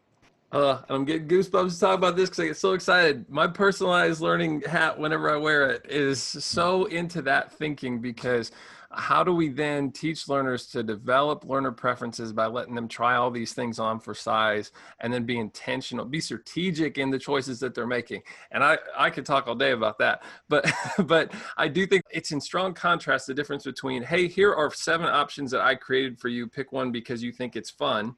[0.53, 3.29] Uh, I'm getting goosebumps to talk about this because I get so excited.
[3.31, 8.53] My personalized learning hat, whenever I wear it, is so into that thinking because
[8.97, 13.31] how do we then teach learners to develop learner preferences by letting them try all
[13.31, 17.75] these things on for size and then be intentional be strategic in the choices that
[17.75, 18.23] they're making?
[18.51, 20.71] And i i could talk all day about that but
[21.07, 25.07] but i do think it's in strong contrast the difference between hey here are seven
[25.07, 26.47] options that i created for you.
[26.47, 28.15] Pick one because you think it's fun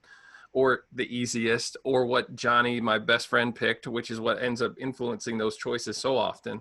[0.53, 4.75] or the easiest or what johnny my best friend picked which is what ends up
[4.79, 6.61] influencing those choices so often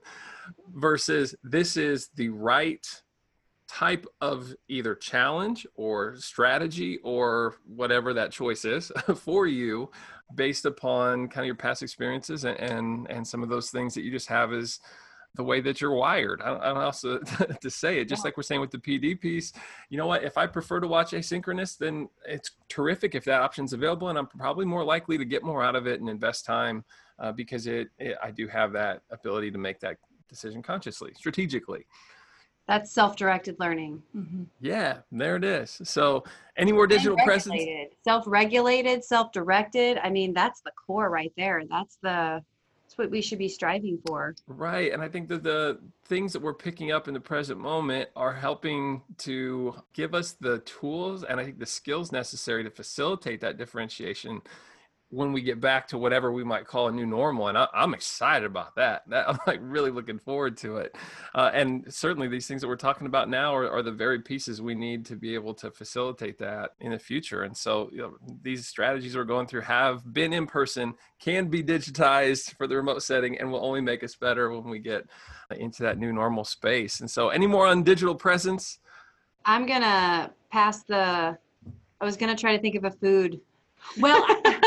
[0.74, 2.86] versus this is the right
[3.68, 9.90] type of either challenge or strategy or whatever that choice is for you
[10.36, 14.02] based upon kind of your past experiences and, and and some of those things that
[14.02, 14.80] you just have as
[15.36, 16.42] the way that you're wired.
[16.42, 18.10] I don't, I don't know how else to, to say it.
[18.10, 19.54] Just like we're saying with the PD piece,
[19.90, 20.24] you know what?
[20.24, 24.28] If I prefer to watch asynchronous, then it's terrific if that option's available, and I'm
[24.28, 26.84] probably more likely to get more out of it and invest time
[27.20, 29.98] uh, because it, it I do have that ability to make that
[30.30, 31.86] decision consciously, strategically.
[32.68, 34.02] That's self-directed learning.
[34.16, 34.44] Mm-hmm.
[34.60, 35.80] Yeah, there it is.
[35.84, 36.24] So,
[36.58, 37.62] any more digital presence?
[38.04, 40.00] Self-regulated, self-directed.
[40.02, 41.62] I mean, that's the core right there.
[41.70, 42.44] That's the
[42.86, 44.36] that's what we should be striving for.
[44.48, 44.94] Right.
[44.94, 48.34] And I think that the things that we're picking up in the present moment are
[48.34, 53.58] helping to give us the tools and I think the skills necessary to facilitate that
[53.58, 54.42] differentiation
[55.16, 57.94] when we get back to whatever we might call a new normal and I, am
[57.94, 59.04] excited about that.
[59.08, 60.96] that i'm like really looking forward to it.
[61.34, 64.62] Uh, and certainly these things that we're talking about now are, are, the very pieces
[64.62, 67.44] we need to be able to facilitate that in the future.
[67.44, 71.64] And so you know, these strategies we're going through have been in person can be
[71.64, 75.06] digitized for the remote setting and will only make us better when we get
[75.52, 77.00] into that new normal space.
[77.00, 78.80] And so any more on digital presence?
[79.46, 81.38] I'm gonna pass the
[82.02, 83.40] i was gonna try to think of a food.
[84.00, 84.26] Well,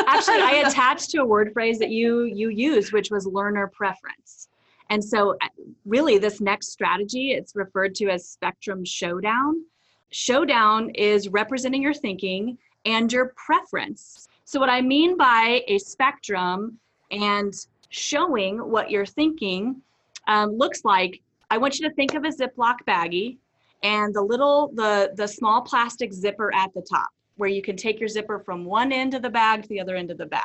[0.08, 4.48] actually, I attached to a word phrase that you you used, which was learner preference.
[4.90, 5.48] And so, uh,
[5.84, 9.62] really, this next strategy it's referred to as spectrum showdown.
[10.10, 14.28] Showdown is representing your thinking and your preference.
[14.44, 16.78] So, what I mean by a spectrum
[17.10, 17.54] and
[17.90, 19.82] showing what your thinking
[20.26, 23.38] um, looks like, I want you to think of a Ziploc baggie
[23.82, 27.98] and the little the the small plastic zipper at the top where you can take
[27.98, 30.44] your zipper from one end of the bag to the other end of the bag.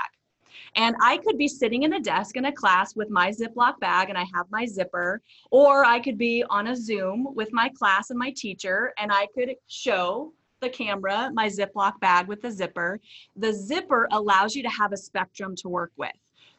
[0.75, 4.09] And I could be sitting in a desk in a class with my Ziploc bag
[4.09, 8.09] and I have my zipper, or I could be on a Zoom with my class
[8.09, 12.99] and my teacher and I could show the camera my Ziploc bag with the zipper.
[13.35, 16.11] The zipper allows you to have a spectrum to work with.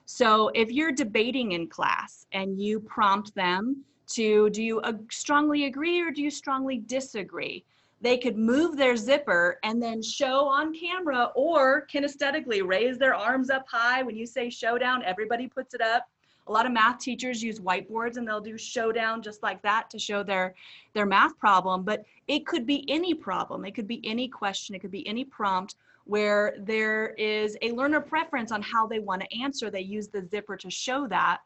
[0.05, 6.01] So if you're debating in class and you prompt them to do you strongly agree
[6.03, 7.65] or do you strongly disagree?
[8.05, 13.49] They could move their zipper and then show on camera or kinesthetically raise their arms
[13.49, 14.03] up high.
[14.03, 16.07] When you say showdown, everybody puts it up.
[16.47, 19.99] A lot of math teachers use whiteboards and they'll do showdown just like that to
[19.99, 20.55] show their
[20.93, 23.65] their math problem, but it could be any problem.
[23.65, 28.03] It could be any question, it could be any prompt where there is a learner
[28.03, 29.71] preference on how they want to answer.
[29.71, 31.41] They use the zipper to show that.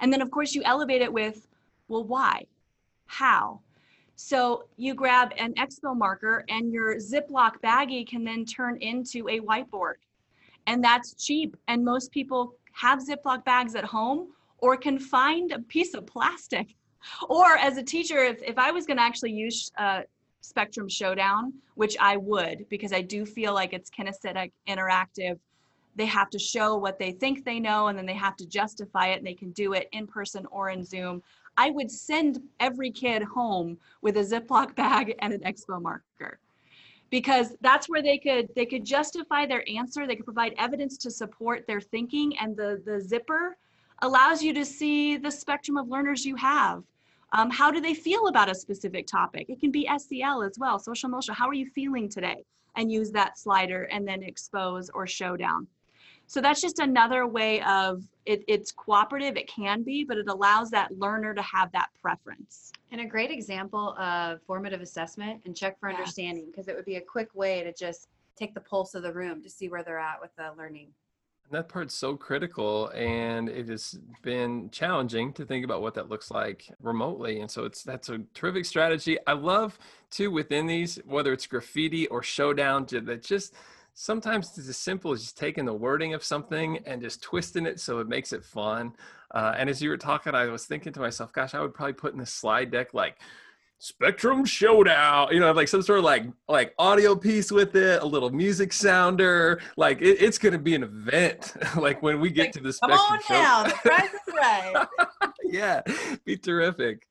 [0.00, 1.46] And then of course you elevate it with,
[1.88, 2.46] well, why?
[3.04, 3.60] How?
[4.16, 9.40] So you grab an expo marker and your Ziploc baggie can then turn into a
[9.40, 9.94] whiteboard.
[10.66, 11.56] And that's cheap.
[11.68, 16.74] And most people have Ziploc bags at home or can find a piece of plastic.
[17.28, 20.04] Or as a teacher, if, if I was going to actually use uh,
[20.40, 25.38] Spectrum Showdown, which I would, because I do feel like it's kinesthetic, interactive,
[25.96, 29.08] they have to show what they think they know and then they have to justify
[29.08, 31.22] it and they can do it in person or in Zoom.
[31.56, 36.38] I would send every kid home with a Ziploc bag and an expo marker.
[37.10, 41.10] Because that's where they could they could justify their answer they could provide evidence to
[41.10, 43.56] support their thinking and the the zipper
[44.02, 46.82] allows you to see the spectrum of learners you have.
[47.32, 49.46] Um, how do they feel about a specific topic?
[49.48, 52.44] It can be sel as well social emotional how are you feeling today?
[52.76, 55.68] And use that slider and then expose or show down
[56.26, 60.70] so that's just another way of it, it's cooperative, it can be, but it allows
[60.70, 62.72] that learner to have that preference.
[62.90, 65.98] And a great example of formative assessment and check for yes.
[65.98, 69.12] understanding, because it would be a quick way to just take the pulse of the
[69.12, 70.88] room to see where they're at with the learning.
[71.46, 76.08] And that part's so critical, and it has been challenging to think about what that
[76.08, 77.40] looks like remotely.
[77.40, 79.18] And so it's that's a terrific strategy.
[79.26, 79.78] I love
[80.10, 83.52] too within these, whether it's graffiti or showdown, to that just
[83.94, 87.80] sometimes it's as simple as just taking the wording of something and just twisting it
[87.80, 88.92] so it makes it fun.
[89.32, 91.94] Uh, and as you were talking, I was thinking to myself, gosh, I would probably
[91.94, 93.18] put in the slide deck like
[93.78, 98.06] Spectrum Showdown, you know, like some sort of like like audio piece with it, a
[98.06, 99.60] little music sounder.
[99.76, 101.54] Like it, it's going to be an event.
[101.76, 103.34] like when we get like, to the Spectrum Come on show.
[103.34, 104.86] now, the price is right.
[105.44, 105.82] yeah,
[106.24, 107.06] be terrific.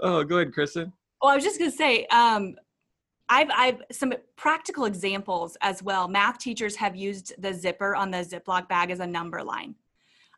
[0.00, 0.92] Oh, go ahead, Kristen.
[1.20, 2.54] Well, I was just going to say, um,
[3.28, 6.08] I've I've some practical examples as well.
[6.08, 9.74] Math teachers have used the zipper on the Ziploc bag as a number line.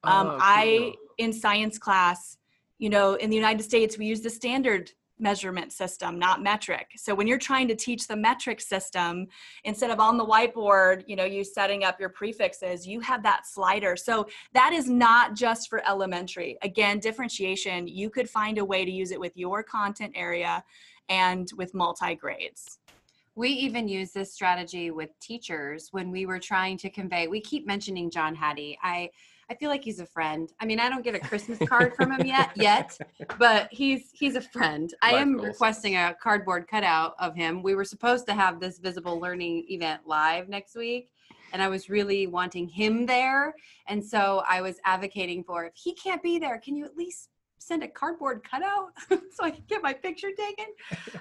[0.02, 0.38] Um, oh, cool.
[0.40, 2.38] I in science class,
[2.78, 6.92] you know, in the United States, we use the standard measurement system, not metric.
[6.96, 9.26] So when you're trying to teach the metric system,
[9.64, 13.46] instead of on the whiteboard, you know, you setting up your prefixes, you have that
[13.46, 13.96] slider.
[13.96, 16.56] So that is not just for elementary.
[16.62, 20.64] Again, differentiation, you could find a way to use it with your content area
[21.10, 22.78] and with multi-grades.
[23.40, 27.66] We even use this strategy with teachers when we were trying to convey, we keep
[27.66, 28.78] mentioning John Hattie.
[28.82, 29.08] I,
[29.48, 30.52] I feel like he's a friend.
[30.60, 32.98] I mean, I don't get a Christmas card from him yet, yet,
[33.38, 34.92] but he's he's a friend.
[35.00, 37.62] I am requesting a cardboard cutout of him.
[37.62, 41.10] We were supposed to have this visible learning event live next week,
[41.54, 43.54] and I was really wanting him there,
[43.88, 47.30] and so I was advocating for if he can't be there, can you at least
[47.60, 50.66] send a cardboard cutout so I can get my picture taken?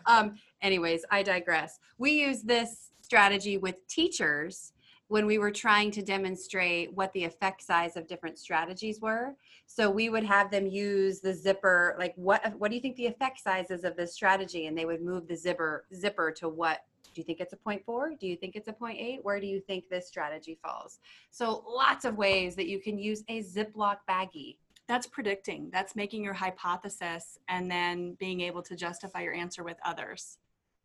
[0.05, 1.79] um, anyways, I digress.
[1.97, 4.73] We use this strategy with teachers
[5.09, 9.35] when we were trying to demonstrate what the effect size of different strategies were.
[9.65, 13.07] So we would have them use the zipper, like what what do you think the
[13.07, 14.67] effect size is of this strategy?
[14.67, 16.81] And they would move the zipper zipper to what
[17.13, 18.13] do you think it's a point four?
[18.19, 19.19] Do you think it's a point eight?
[19.23, 20.99] Where do you think this strategy falls?
[21.31, 24.57] So lots of ways that you can use a Ziploc baggie.
[24.89, 25.69] That's predicting.
[25.71, 30.39] That's making your hypothesis and then being able to justify your answer with others.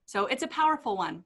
[0.05, 1.25] So it's a powerful one.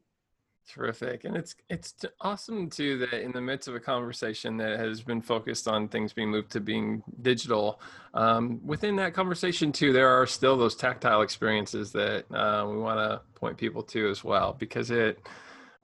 [0.68, 5.00] Terrific, and it's it's awesome too that in the midst of a conversation that has
[5.00, 7.80] been focused on things being moved to being digital,
[8.14, 12.98] um, within that conversation too, there are still those tactile experiences that uh, we want
[12.98, 15.18] to point people to as well because it,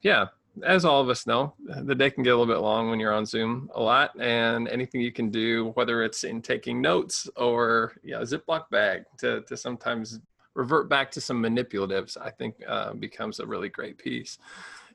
[0.03, 0.27] yeah,
[0.63, 3.13] as all of us know, the day can get a little bit long when you're
[3.13, 7.95] on Zoom a lot, and anything you can do, whether it's in taking notes or
[8.05, 10.21] yeah, a Ziploc bag to to sometimes
[10.55, 14.39] revert back to some manipulatives, I think uh, becomes a really great piece.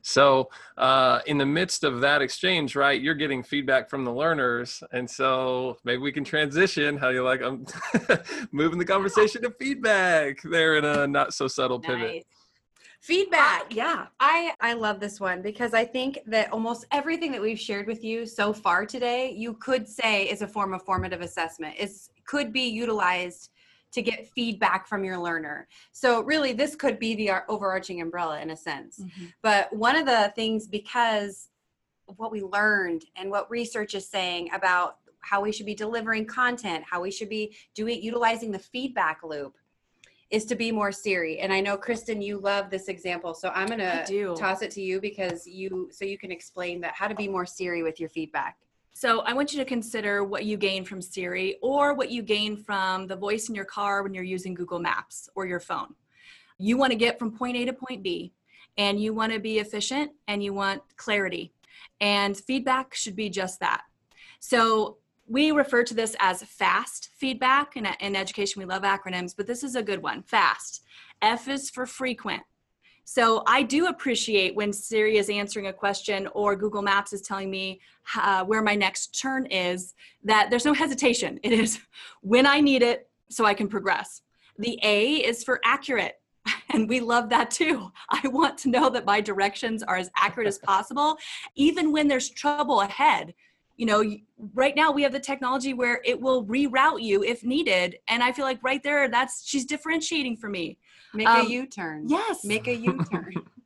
[0.02, 0.48] So,
[0.78, 5.08] uh, in the midst of that exchange, right, you're getting feedback from the learners, and
[5.08, 6.96] so maybe we can transition.
[6.96, 7.42] How you like?
[7.42, 7.66] I'm
[8.52, 10.40] moving the conversation to feedback.
[10.42, 12.26] There in a not so subtle pivot.
[13.00, 13.74] Feedback.
[13.74, 14.06] yeah.
[14.20, 18.04] I I love this one because I think that almost everything that we've shared with
[18.04, 21.76] you so far today, you could say is a form of formative assessment.
[21.78, 23.50] Is could be utilized
[23.92, 25.66] to get feedback from your learner.
[25.92, 29.00] So really this could be the overarching umbrella in a sense.
[29.00, 29.24] Mm-hmm.
[29.42, 31.48] But one of the things because
[32.08, 36.26] of what we learned and what research is saying about how we should be delivering
[36.26, 39.56] content, how we should be doing utilizing the feedback loop
[40.30, 41.40] is to be more Siri.
[41.40, 43.34] And I know Kristen, you love this example.
[43.34, 44.36] So I'm gonna do.
[44.36, 47.46] toss it to you because you so you can explain that how to be more
[47.46, 48.56] Siri with your feedback.
[48.92, 52.56] So I want you to consider what you gain from Siri or what you gain
[52.56, 55.94] from the voice in your car when you're using Google Maps or your phone.
[56.58, 58.32] You want to get from point A to point B
[58.76, 61.52] and you want to be efficient and you want clarity.
[62.00, 63.82] And feedback should be just that.
[64.38, 64.98] So
[65.30, 67.76] we refer to this as fast feedback.
[67.76, 70.82] In, in education, we love acronyms, but this is a good one fast.
[71.22, 72.42] F is for frequent.
[73.04, 77.48] So I do appreciate when Siri is answering a question or Google Maps is telling
[77.48, 77.80] me
[78.16, 81.38] uh, where my next turn is, that there's no hesitation.
[81.44, 81.78] It is
[82.22, 84.22] when I need it so I can progress.
[84.58, 86.16] The A is for accurate.
[86.72, 87.90] And we love that too.
[88.10, 91.16] I want to know that my directions are as accurate as possible,
[91.56, 93.34] even when there's trouble ahead.
[93.80, 94.04] You know,
[94.52, 97.96] right now we have the technology where it will reroute you if needed.
[98.08, 100.76] And I feel like right there, that's she's differentiating for me.
[101.14, 102.06] Make Um, a U-turn.
[102.06, 102.44] Yes.
[102.44, 103.32] Make a U-turn.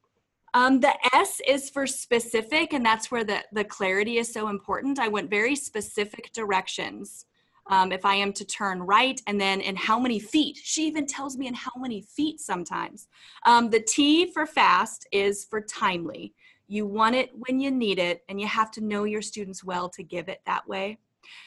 [0.57, 5.01] Um, the S is for specific, and that's where the, the clarity is so important.
[5.01, 7.27] I want very specific directions.
[7.71, 10.57] Um, if I am to turn right, and then in how many feet.
[10.63, 13.09] She even tells me in how many feet sometimes.
[13.47, 16.35] Um, the T for fast is for timely.
[16.67, 19.89] You want it when you need it, and you have to know your students well
[19.91, 20.99] to give it that way.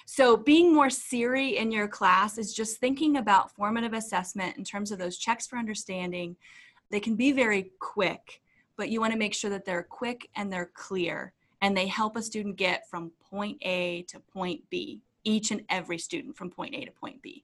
[0.05, 4.91] So, being more Siri in your class is just thinking about formative assessment in terms
[4.91, 6.35] of those checks for understanding.
[6.89, 8.41] They can be very quick
[8.77, 12.15] but you want to make sure that they're quick and they're clear and they help
[12.15, 16.75] a student get from point A to point B, each and every student from point
[16.75, 17.43] A to point B.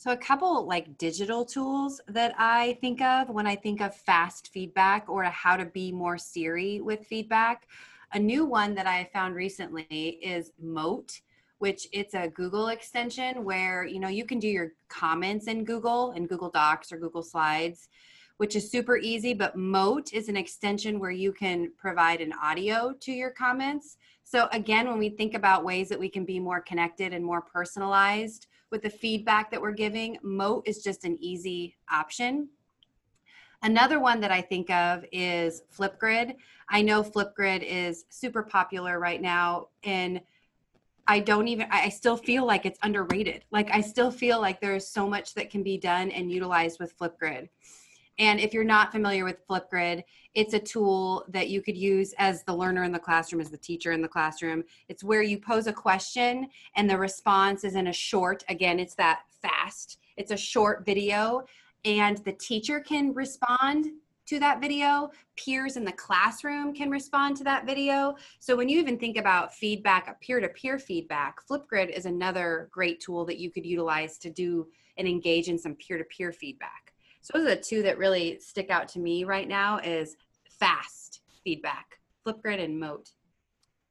[0.00, 4.48] So a couple like digital tools that I think of when I think of fast
[4.50, 7.68] feedback or how to be more Siri with feedback.
[8.14, 11.20] A new one that I found recently is Mote,
[11.58, 16.12] which it's a Google extension where you know you can do your comments in Google
[16.12, 17.90] in Google Docs or Google Slides,
[18.38, 22.94] which is super easy, but Mote is an extension where you can provide an audio
[23.00, 23.98] to your comments.
[24.24, 27.42] So again, when we think about ways that we can be more connected and more
[27.42, 32.48] personalized, with the feedback that we're giving, Mote is just an easy option.
[33.62, 36.36] Another one that I think of is Flipgrid.
[36.70, 40.20] I know Flipgrid is super popular right now and
[41.06, 43.44] I don't even I still feel like it's underrated.
[43.50, 46.96] Like I still feel like there's so much that can be done and utilized with
[46.96, 47.48] Flipgrid.
[48.20, 50.04] And if you're not familiar with Flipgrid,
[50.34, 53.56] it's a tool that you could use as the learner in the classroom, as the
[53.56, 54.62] teacher in the classroom.
[54.88, 56.46] It's where you pose a question
[56.76, 61.44] and the response is in a short, again, it's that fast, it's a short video,
[61.86, 63.86] and the teacher can respond
[64.26, 65.10] to that video.
[65.36, 68.14] Peers in the classroom can respond to that video.
[68.38, 73.24] So when you even think about feedback, a peer-to-peer feedback, Flipgrid is another great tool
[73.24, 74.68] that you could utilize to do
[74.98, 76.89] and engage in some peer-to-peer feedback.
[77.20, 80.16] So those are the two that really stick out to me right now is
[80.48, 83.12] fast feedback, Flipgrid and Mote.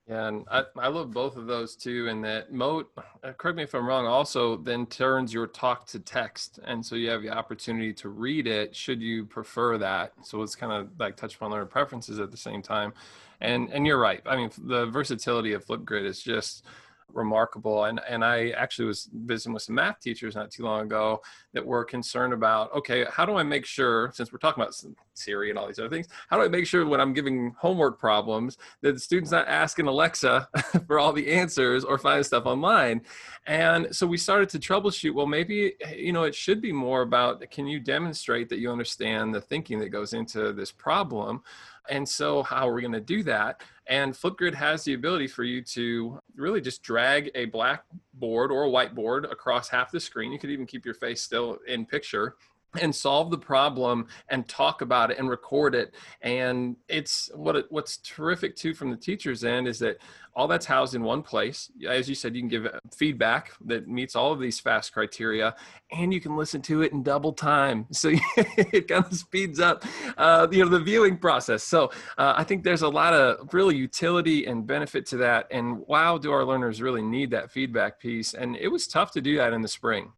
[0.08, 2.08] Yeah, and I, I love both of those too.
[2.10, 2.92] And that Mote,
[3.24, 6.60] uh, correct me if I'm wrong, also then turns your talk to text.
[6.66, 10.14] And so you have the opportunity to read it should you prefer that.
[10.24, 12.92] So it's kind of like touch upon learner preferences at the same time.
[13.40, 14.22] And and you're right.
[14.26, 16.66] I mean, the versatility of Flipgrid is just
[17.14, 17.86] remarkable.
[17.86, 21.22] And and I actually was visiting with some math teachers not too long ago
[21.54, 24.76] that were concerned about, okay, how do I make sure, since we're talking about
[25.14, 28.00] Siri and all these other things, how do I make sure when I'm giving homework
[28.00, 30.48] problems that the student's not asking Alexa
[30.88, 33.02] for all the answers or finding stuff online?
[33.48, 37.50] And so we started to troubleshoot, well, maybe, you know, it should be more about
[37.50, 41.42] can you demonstrate that you understand the thinking that goes into this problem?
[41.90, 43.62] And so, how are we going to do that?
[43.88, 48.70] And Flipgrid has the ability for you to really just drag a blackboard or a
[48.70, 50.32] whiteboard across half the screen.
[50.32, 52.36] You could even keep your face still in picture
[52.80, 55.96] and solve the problem and talk about it and record it.
[56.22, 59.98] And it's what it, what's terrific too from the teacher's end is that
[60.36, 61.72] all that's housed in one place.
[61.88, 65.56] As you said you can give feedback that meets all of these fast criteria
[65.92, 67.88] and you can listen to it in double time.
[68.00, 69.84] So it kind of speeds up
[70.18, 71.64] uh, you know the viewing process.
[71.64, 75.48] So uh, i think there's a lot of really utility and benefit to that.
[75.52, 78.36] And wow do our learners really need that feedback piece.
[78.36, 80.14] And it was tough to do that in the spring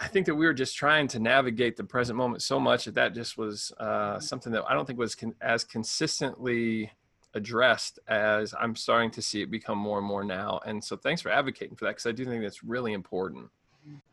[0.00, 2.94] I think that we were just trying to navigate the present moment so much that
[2.94, 6.92] that just was uh, something that I don't think was con- as consistently
[7.34, 10.60] addressed as I'm starting to see it become more and more now.
[10.64, 13.48] And so thanks for advocating for that because I do think that's really important.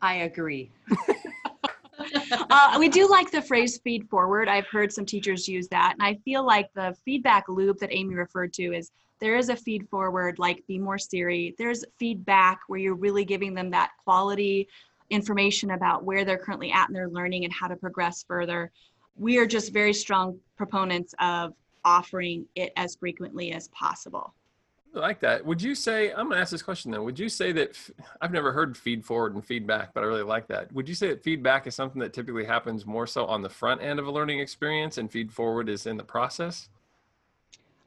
[0.02, 0.70] I agree.
[2.50, 4.48] uh, we do like the phrase feed forward.
[4.48, 5.94] I've heard some teachers use that.
[5.98, 9.56] And I feel like the feedback loop that Amy referred to is there is a
[9.56, 11.54] feed forward, like Be More Siri.
[11.58, 14.68] There's feedback where you're really giving them that quality
[15.10, 18.70] information about where they're currently at in their learning and how to progress further.
[19.16, 21.54] We are just very strong proponents of
[21.84, 24.34] offering it as frequently as possible.
[24.94, 25.44] I like that.
[25.44, 27.04] Would you say, I'm going to ask this question then.
[27.04, 27.78] Would you say that,
[28.20, 30.72] I've never heard feed forward and feedback, but I really like that.
[30.72, 33.82] Would you say that feedback is something that typically happens more so on the front
[33.82, 36.70] end of a learning experience and feed forward is in the process?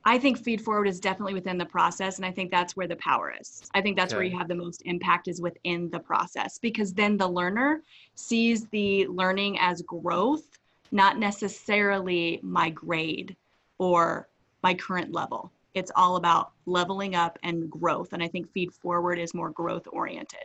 [0.06, 2.18] I think feed forward is definitely within the process.
[2.18, 3.64] And I think that's where the power is.
[3.74, 4.18] I think that's okay.
[4.18, 7.84] where you have the most impact is within the process because then the learner
[8.16, 10.60] sees the learning as growth,
[10.92, 13.36] not necessarily my grade
[13.78, 14.30] or
[14.64, 15.52] my current level.
[15.74, 18.14] It's all about leveling up and growth.
[18.14, 20.40] And I think feed forward is more growth oriented.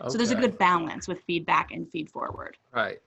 [0.00, 0.10] Okay.
[0.10, 2.58] So there's a good balance with feedback and feed forward.
[2.72, 2.98] Right.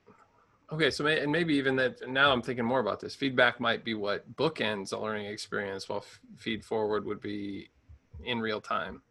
[0.71, 3.15] Okay, so may, and maybe even that now I'm thinking more about this.
[3.15, 7.69] Feedback might be what bookends a learning experience, while f- feed forward would be
[8.23, 9.01] in real time.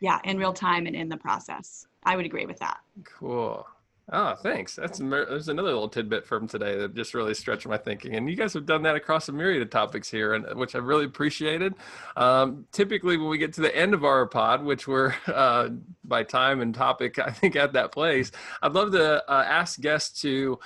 [0.00, 1.86] Yeah, in real time and in the process.
[2.04, 2.78] I would agree with that.
[3.04, 3.66] Cool.
[4.10, 4.74] Oh, thanks.
[4.74, 8.14] That's there's another little tidbit from today that just really stretched my thinking.
[8.14, 10.86] And you guys have done that across a myriad of topics here, and which I've
[10.86, 11.74] really appreciated.
[12.16, 15.68] Um, typically, when we get to the end of our pod, which we're uh,
[16.04, 18.32] by time and topic, I think at that place,
[18.62, 20.58] I'd love to uh, ask guests to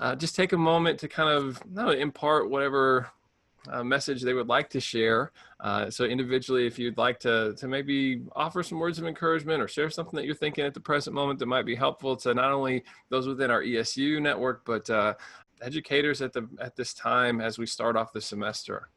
[0.00, 1.60] uh, just take a moment to kind of
[1.98, 3.10] impart whatever
[3.70, 5.32] uh, message they would like to share.
[5.60, 9.68] Uh, so individually, if you'd like to, to maybe offer some words of encouragement or
[9.68, 12.52] share something that you're thinking at the present moment that might be helpful to not
[12.52, 15.14] only those within our ESU network, but uh,
[15.60, 18.88] educators at the at this time as we start off the semester.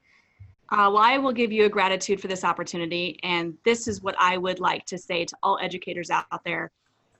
[0.69, 3.19] Uh, well, I will give you a gratitude for this opportunity.
[3.23, 6.71] And this is what I would like to say to all educators out there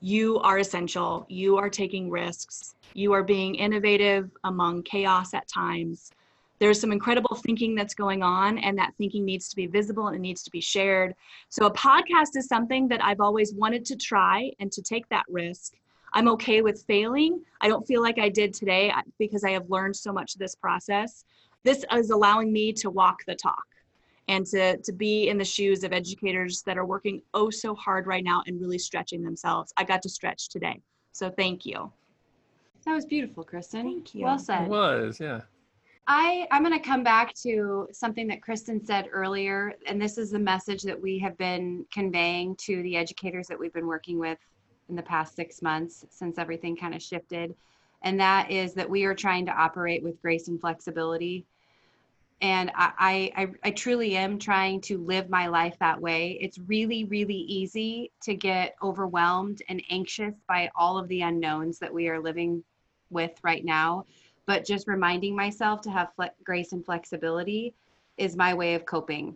[0.02, 1.28] you are essential.
[1.30, 2.74] You are taking risks.
[2.95, 6.12] You are being innovative among chaos at times.
[6.58, 10.16] There's some incredible thinking that's going on, and that thinking needs to be visible and
[10.16, 11.14] it needs to be shared.
[11.49, 15.26] So, a podcast is something that I've always wanted to try and to take that
[15.30, 15.74] risk.
[16.14, 17.41] I'm okay with failing.
[17.62, 20.39] I don't feel like I did today uh, because I have learned so much of
[20.39, 21.26] this process.
[21.64, 23.64] This is allowing me to walk the talk
[24.32, 28.07] and to, to be in the shoes of educators that are working oh so hard
[28.07, 29.73] right now and really stretching themselves.
[29.75, 30.82] I got to stretch today.
[31.11, 31.91] So thank you.
[32.86, 33.84] That was beautiful, Kristen.
[33.84, 34.23] Thank you.
[34.23, 34.63] Well said.
[34.63, 35.41] It was, yeah.
[36.07, 40.32] I, I'm going to come back to something that Kristen said earlier, and this is
[40.32, 44.39] the message that we have been conveying to the educators that we've been working with
[44.89, 47.53] in the past six months since everything kind of shifted.
[48.01, 51.45] And that is that we are trying to operate with grace and flexibility
[52.41, 56.37] and I, I, I truly am trying to live my life that way.
[56.41, 61.93] It's really, really easy to get overwhelmed and anxious by all of the unknowns that
[61.93, 62.63] we are living
[63.11, 64.05] with right now.
[64.45, 67.73] but just reminding myself to have fle- grace and flexibility
[68.17, 69.35] is my way of coping.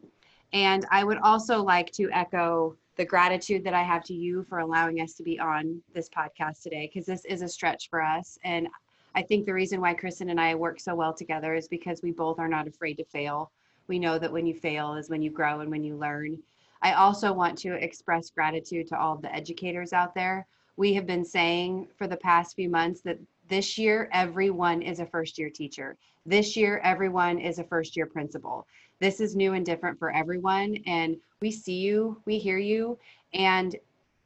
[0.54, 4.60] And I would also like to echo the gratitude that I have to you for
[4.60, 8.38] allowing us to be on this podcast today, because this is a stretch for us.
[8.44, 8.68] And
[9.16, 12.12] I think the reason why Kristen and I work so well together is because we
[12.12, 13.50] both are not afraid to fail.
[13.88, 16.38] We know that when you fail is when you grow and when you learn.
[16.82, 20.46] I also want to express gratitude to all the educators out there.
[20.76, 25.06] We have been saying for the past few months that this year, everyone is a
[25.06, 25.96] first year teacher.
[26.26, 28.68] This year, everyone is a first year principal.
[29.00, 30.78] This is new and different for everyone.
[30.86, 32.98] And we see you, we hear you,
[33.34, 33.76] and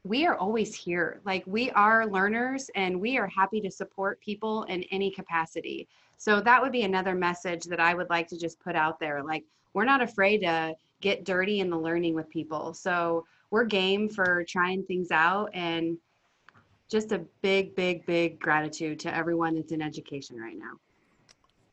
[0.04, 1.20] we are always here.
[1.24, 5.88] Like we are learners and we are happy to support people in any capacity.
[6.16, 9.22] So that would be another message that I would like to just put out there.
[9.22, 9.44] Like
[9.74, 12.74] we're not afraid to get dirty in the learning with people.
[12.74, 15.98] So we're game for trying things out and
[16.90, 20.72] just a big, big, big gratitude to everyone that's in education right now.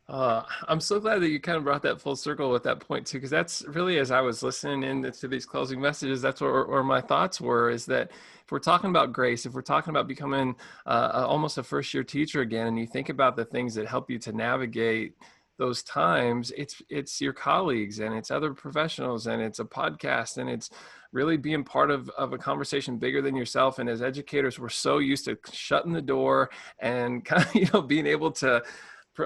[0.08, 3.06] Uh, I'm so glad that you kind of brought that full circle with that point
[3.06, 6.82] too, because that's really as I was listening into these closing messages, that's where, where,
[6.82, 7.68] my thoughts were.
[7.68, 8.10] Is that
[8.42, 10.56] if we're talking about grace, if we're talking about becoming
[10.86, 14.10] uh, almost a first year teacher again, and you think about the things that help
[14.10, 15.14] you to navigate
[15.58, 20.48] those times, it's it's your colleagues and it's other professionals and it's a podcast and
[20.48, 20.70] it's
[21.12, 23.78] really being part of, of a conversation bigger than yourself.
[23.78, 26.48] And as educators, we're so used to shutting the door
[26.78, 28.62] and kind of you know being able to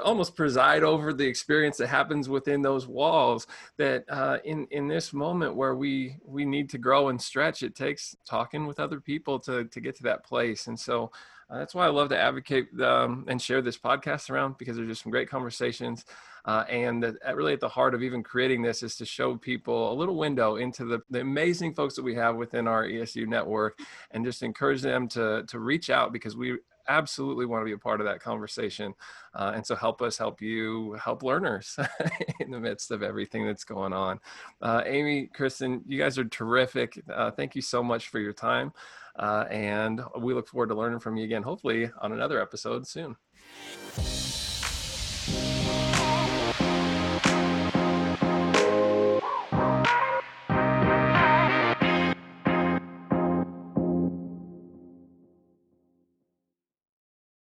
[0.01, 5.13] almost preside over the experience that happens within those walls that uh, in in this
[5.13, 9.39] moment where we we need to grow and stretch it takes talking with other people
[9.39, 11.11] to to get to that place and so
[11.53, 14.89] uh, that's why I love to advocate um, and share this podcast around because there's
[14.89, 16.07] just some great conversations.
[16.47, 19.93] Uh, and that really at the heart of even creating this is to show people
[19.93, 23.79] a little window into the, the amazing folks that we have within our ESU network
[24.13, 27.79] and just encourage them to, to reach out because we absolutely want to be a
[27.79, 28.95] part of that conversation.
[29.35, 31.79] Uh, and so help us help you help learners
[32.41, 34.21] in the midst of everything that's going on.
[34.61, 37.03] Uh, Amy, Kristen, you guys are terrific.
[37.13, 38.73] Uh, thank you so much for your time.
[39.17, 43.17] Uh, and we look forward to learning from you again, hopefully on another episode soon.